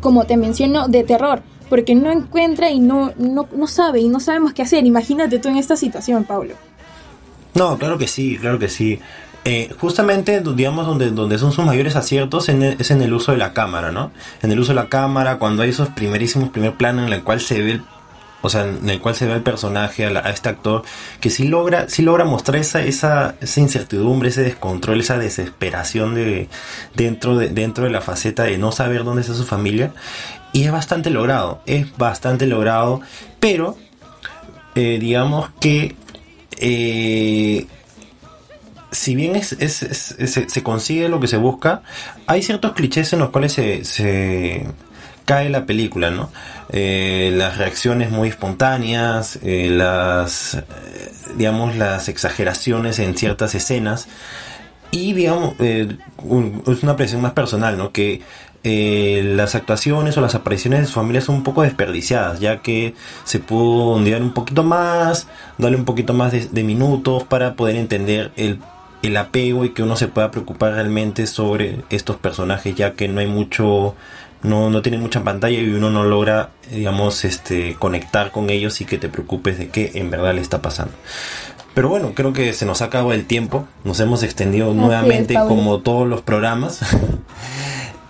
como 0.00 0.24
te 0.24 0.36
menciono, 0.36 0.88
de 0.88 1.02
terror 1.04 1.42
porque 1.68 1.94
no 1.94 2.12
encuentra 2.12 2.70
y 2.70 2.80
no, 2.80 3.12
no, 3.18 3.48
no 3.54 3.66
sabe 3.66 4.00
y 4.00 4.08
no 4.08 4.20
sabemos 4.20 4.52
qué 4.52 4.62
hacer. 4.62 4.86
Imagínate 4.86 5.38
tú 5.38 5.48
en 5.48 5.56
esta 5.56 5.76
situación, 5.76 6.24
Pablo. 6.24 6.54
No, 7.54 7.78
claro 7.78 7.98
que 7.98 8.06
sí, 8.06 8.36
claro 8.38 8.58
que 8.58 8.68
sí. 8.68 9.00
Eh, 9.48 9.72
justamente, 9.78 10.40
digamos, 10.40 10.88
donde, 10.88 11.12
donde 11.12 11.38
son 11.38 11.52
sus 11.52 11.64
mayores 11.64 11.94
aciertos 11.94 12.48
es 12.48 12.90
en 12.90 13.00
el 13.00 13.14
uso 13.14 13.30
de 13.30 13.38
la 13.38 13.52
cámara, 13.52 13.92
¿no? 13.92 14.10
En 14.42 14.50
el 14.50 14.58
uso 14.58 14.72
de 14.72 14.74
la 14.74 14.88
cámara, 14.88 15.38
cuando 15.38 15.62
hay 15.62 15.70
esos 15.70 15.88
primerísimos 15.90 16.48
primer 16.48 16.74
planos 16.74 17.06
en 17.06 17.12
el 17.12 17.22
cual 17.22 17.40
se 17.40 17.62
ve 17.62 17.70
el, 17.70 17.82
o 18.42 18.48
sea, 18.48 18.64
en 18.64 18.90
el 18.90 19.00
cual 19.00 19.14
se 19.14 19.24
ve 19.24 19.34
el 19.34 19.42
personaje, 19.42 20.04
a, 20.04 20.30
este 20.30 20.48
actor, 20.48 20.82
que 21.20 21.30
sí 21.30 21.46
logra, 21.46 21.88
sí 21.88 22.02
logra 22.02 22.24
mostrar 22.24 22.56
esa, 22.56 22.82
esa, 22.82 23.36
esa 23.40 23.60
incertidumbre, 23.60 24.30
ese 24.30 24.42
descontrol, 24.42 24.98
esa 24.98 25.16
desesperación 25.16 26.16
de, 26.16 26.48
dentro, 26.96 27.36
de, 27.36 27.48
dentro 27.48 27.84
de 27.84 27.90
la 27.90 28.00
faceta 28.00 28.42
de 28.42 28.58
no 28.58 28.72
saber 28.72 29.04
dónde 29.04 29.20
está 29.22 29.34
su 29.34 29.44
familia. 29.44 29.92
Y 30.52 30.64
es 30.64 30.72
bastante 30.72 31.08
logrado, 31.08 31.60
es 31.66 31.96
bastante 31.96 32.48
logrado, 32.48 33.00
pero 33.38 33.78
eh, 34.74 34.98
digamos 35.00 35.50
que 35.60 35.94
eh, 36.58 37.68
si 38.96 39.14
bien 39.14 39.36
es, 39.36 39.48
se 39.58 40.62
consigue 40.62 41.08
lo 41.08 41.20
que 41.20 41.28
se 41.28 41.36
busca, 41.36 41.82
hay 42.26 42.42
ciertos 42.42 42.72
clichés 42.72 43.12
en 43.12 43.18
los 43.18 43.30
cuales 43.30 43.52
se, 43.52 44.66
cae 45.24 45.50
la 45.50 45.66
película, 45.66 46.10
¿no? 46.10 46.30
Eh, 46.70 47.32
las 47.36 47.58
reacciones 47.58 48.10
muy 48.10 48.28
espontáneas, 48.28 49.38
las, 49.42 50.58
digamos, 51.36 51.76
las 51.76 52.08
exageraciones 52.08 52.98
en 52.98 53.16
ciertas 53.16 53.54
escenas 53.54 54.08
y, 54.90 55.12
digamos, 55.12 55.54
es 55.60 56.82
una 56.82 56.96
presión 56.96 57.20
más 57.20 57.32
personal, 57.32 57.76
¿no? 57.76 57.92
Que 57.92 58.22
eh, 58.68 59.22
las 59.36 59.54
actuaciones 59.54 60.16
o 60.16 60.20
las 60.20 60.34
apariciones 60.34 60.80
de 60.80 60.86
su 60.86 60.94
familia 60.94 61.20
son 61.20 61.36
un 61.36 61.42
poco 61.44 61.62
desperdiciadas, 61.62 62.40
ya 62.40 62.62
que 62.62 62.94
se 63.22 63.38
pudo 63.38 63.92
ondear 63.92 64.20
un 64.20 64.32
poquito 64.32 64.64
más, 64.64 65.28
darle 65.56 65.76
un 65.76 65.84
poquito 65.84 66.14
más 66.14 66.32
de, 66.32 66.64
minutos 66.64 67.22
para 67.22 67.54
poder 67.54 67.76
entender 67.76 68.32
el, 68.34 68.58
el, 69.02 69.16
apego 69.16 69.64
y 69.64 69.70
que 69.70 69.82
uno 69.82 69.96
se 69.96 70.08
pueda 70.08 70.30
preocupar 70.30 70.74
realmente 70.74 71.26
sobre 71.26 71.80
estos 71.90 72.16
personajes, 72.16 72.74
ya 72.74 72.92
que 72.92 73.08
no 73.08 73.20
hay 73.20 73.26
mucho, 73.26 73.94
no, 74.42 74.70
no 74.70 74.82
tiene 74.82 74.98
mucha 74.98 75.22
pantalla 75.22 75.58
y 75.58 75.68
uno 75.68 75.90
no 75.90 76.04
logra, 76.04 76.50
digamos, 76.70 77.24
este, 77.24 77.74
conectar 77.74 78.30
con 78.30 78.50
ellos 78.50 78.80
y 78.80 78.84
que 78.84 78.98
te 78.98 79.08
preocupes 79.08 79.58
de 79.58 79.68
qué 79.68 79.92
en 79.94 80.10
verdad 80.10 80.34
le 80.34 80.40
está 80.40 80.62
pasando. 80.62 80.92
Pero 81.74 81.90
bueno, 81.90 82.12
creo 82.14 82.32
que 82.32 82.54
se 82.54 82.64
nos 82.64 82.80
ha 82.80 82.86
acabado 82.86 83.12
el 83.12 83.26
tiempo. 83.26 83.68
Nos 83.84 84.00
hemos 84.00 84.22
extendido 84.22 84.72
nuevamente 84.72 85.34
como 85.34 85.80
todos 85.80 86.08
los 86.08 86.22
programas. 86.22 86.76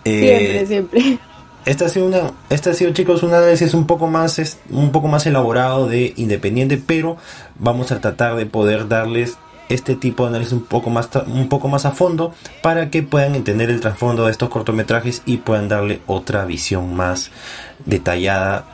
siempre, 0.04 0.60
eh, 0.60 0.66
siempre. 0.66 1.18
Este 1.66 1.84
ha 1.84 1.88
sido 1.88 2.06
una, 2.06 2.30
este 2.48 2.70
ha 2.70 2.74
sido 2.74 2.92
chicos 2.92 3.24
un 3.24 3.34
análisis 3.34 3.74
un 3.74 3.88
poco 3.88 4.06
más, 4.06 4.38
es, 4.38 4.60
un 4.70 4.92
poco 4.92 5.08
más 5.08 5.26
elaborado 5.26 5.88
de 5.88 6.14
Independiente, 6.16 6.78
pero 6.78 7.16
vamos 7.58 7.90
a 7.90 8.00
tratar 8.00 8.36
de 8.36 8.46
poder 8.46 8.86
darles 8.86 9.36
este 9.68 9.96
tipo 9.96 10.24
de 10.24 10.30
análisis 10.30 10.52
un 10.52 10.64
poco 10.64 10.90
más 10.90 11.08
un 11.26 11.48
poco 11.48 11.68
más 11.68 11.86
a 11.86 11.90
fondo 11.90 12.32
para 12.62 12.90
que 12.90 13.02
puedan 13.02 13.34
entender 13.34 13.70
el 13.70 13.80
trasfondo 13.80 14.26
de 14.26 14.30
estos 14.30 14.48
cortometrajes 14.48 15.22
y 15.26 15.38
puedan 15.38 15.68
darle 15.68 16.00
otra 16.06 16.44
visión 16.44 16.94
más 16.94 17.30
detallada 17.84 18.64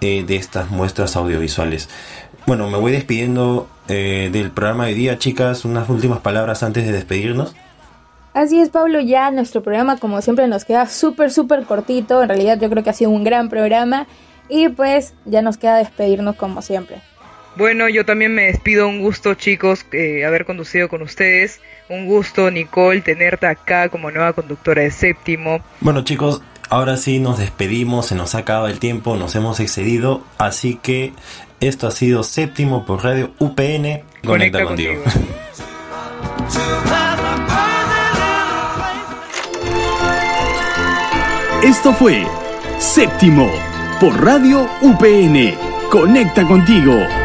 eh, 0.00 0.24
de 0.26 0.36
estas 0.36 0.70
muestras 0.70 1.16
audiovisuales. 1.16 1.88
Bueno, 2.46 2.68
me 2.68 2.78
voy 2.78 2.92
despidiendo 2.92 3.68
eh, 3.88 4.30
del 4.32 4.50
programa 4.50 4.86
de 4.86 4.94
día, 4.94 5.18
chicas. 5.18 5.64
Unas 5.64 5.88
últimas 5.88 6.18
palabras 6.20 6.62
antes 6.62 6.84
de 6.84 6.92
despedirnos. 6.92 7.54
Así 8.34 8.60
es, 8.60 8.70
Pablo, 8.70 9.00
ya 9.00 9.30
nuestro 9.30 9.62
programa 9.62 9.98
como 9.98 10.20
siempre 10.22 10.48
nos 10.48 10.64
queda 10.64 10.86
súper, 10.86 11.30
súper 11.30 11.64
cortito. 11.64 12.22
En 12.22 12.28
realidad 12.28 12.58
yo 12.58 12.70
creo 12.70 12.82
que 12.82 12.90
ha 12.90 12.94
sido 12.94 13.10
un 13.10 13.24
gran 13.24 13.48
programa 13.48 14.06
y 14.48 14.70
pues 14.70 15.14
ya 15.24 15.42
nos 15.42 15.56
queda 15.56 15.76
despedirnos 15.76 16.36
como 16.36 16.62
siempre. 16.62 17.02
Bueno, 17.56 17.88
yo 17.88 18.04
también 18.04 18.34
me 18.34 18.46
despido. 18.46 18.88
Un 18.88 19.00
gusto, 19.00 19.34
chicos, 19.34 19.84
eh, 19.92 20.24
haber 20.24 20.44
conducido 20.44 20.88
con 20.88 21.02
ustedes. 21.02 21.60
Un 21.88 22.06
gusto, 22.06 22.50
Nicole, 22.50 23.00
tenerte 23.00 23.46
acá 23.46 23.88
como 23.88 24.10
nueva 24.10 24.32
conductora 24.32 24.82
de 24.82 24.90
séptimo. 24.90 25.60
Bueno, 25.80 26.02
chicos, 26.04 26.42
ahora 26.70 26.96
sí 26.96 27.18
nos 27.18 27.38
despedimos. 27.38 28.06
Se 28.06 28.14
nos 28.14 28.34
ha 28.34 28.38
acabado 28.38 28.68
el 28.68 28.78
tiempo, 28.78 29.16
nos 29.16 29.34
hemos 29.34 29.60
excedido. 29.60 30.24
Así 30.38 30.78
que 30.82 31.12
esto 31.60 31.86
ha 31.86 31.90
sido 31.90 32.22
séptimo 32.22 32.86
por 32.86 33.04
Radio 33.04 33.32
UPN. 33.38 34.02
Conecta, 34.24 34.64
contigo. 34.64 35.02
Esto 41.62 41.92
fue 41.92 42.26
Séptimo 42.80 43.48
por 44.00 44.20
Radio 44.24 44.68
UPN. 44.80 45.54
Conecta 45.90 46.44
contigo. 46.44 47.21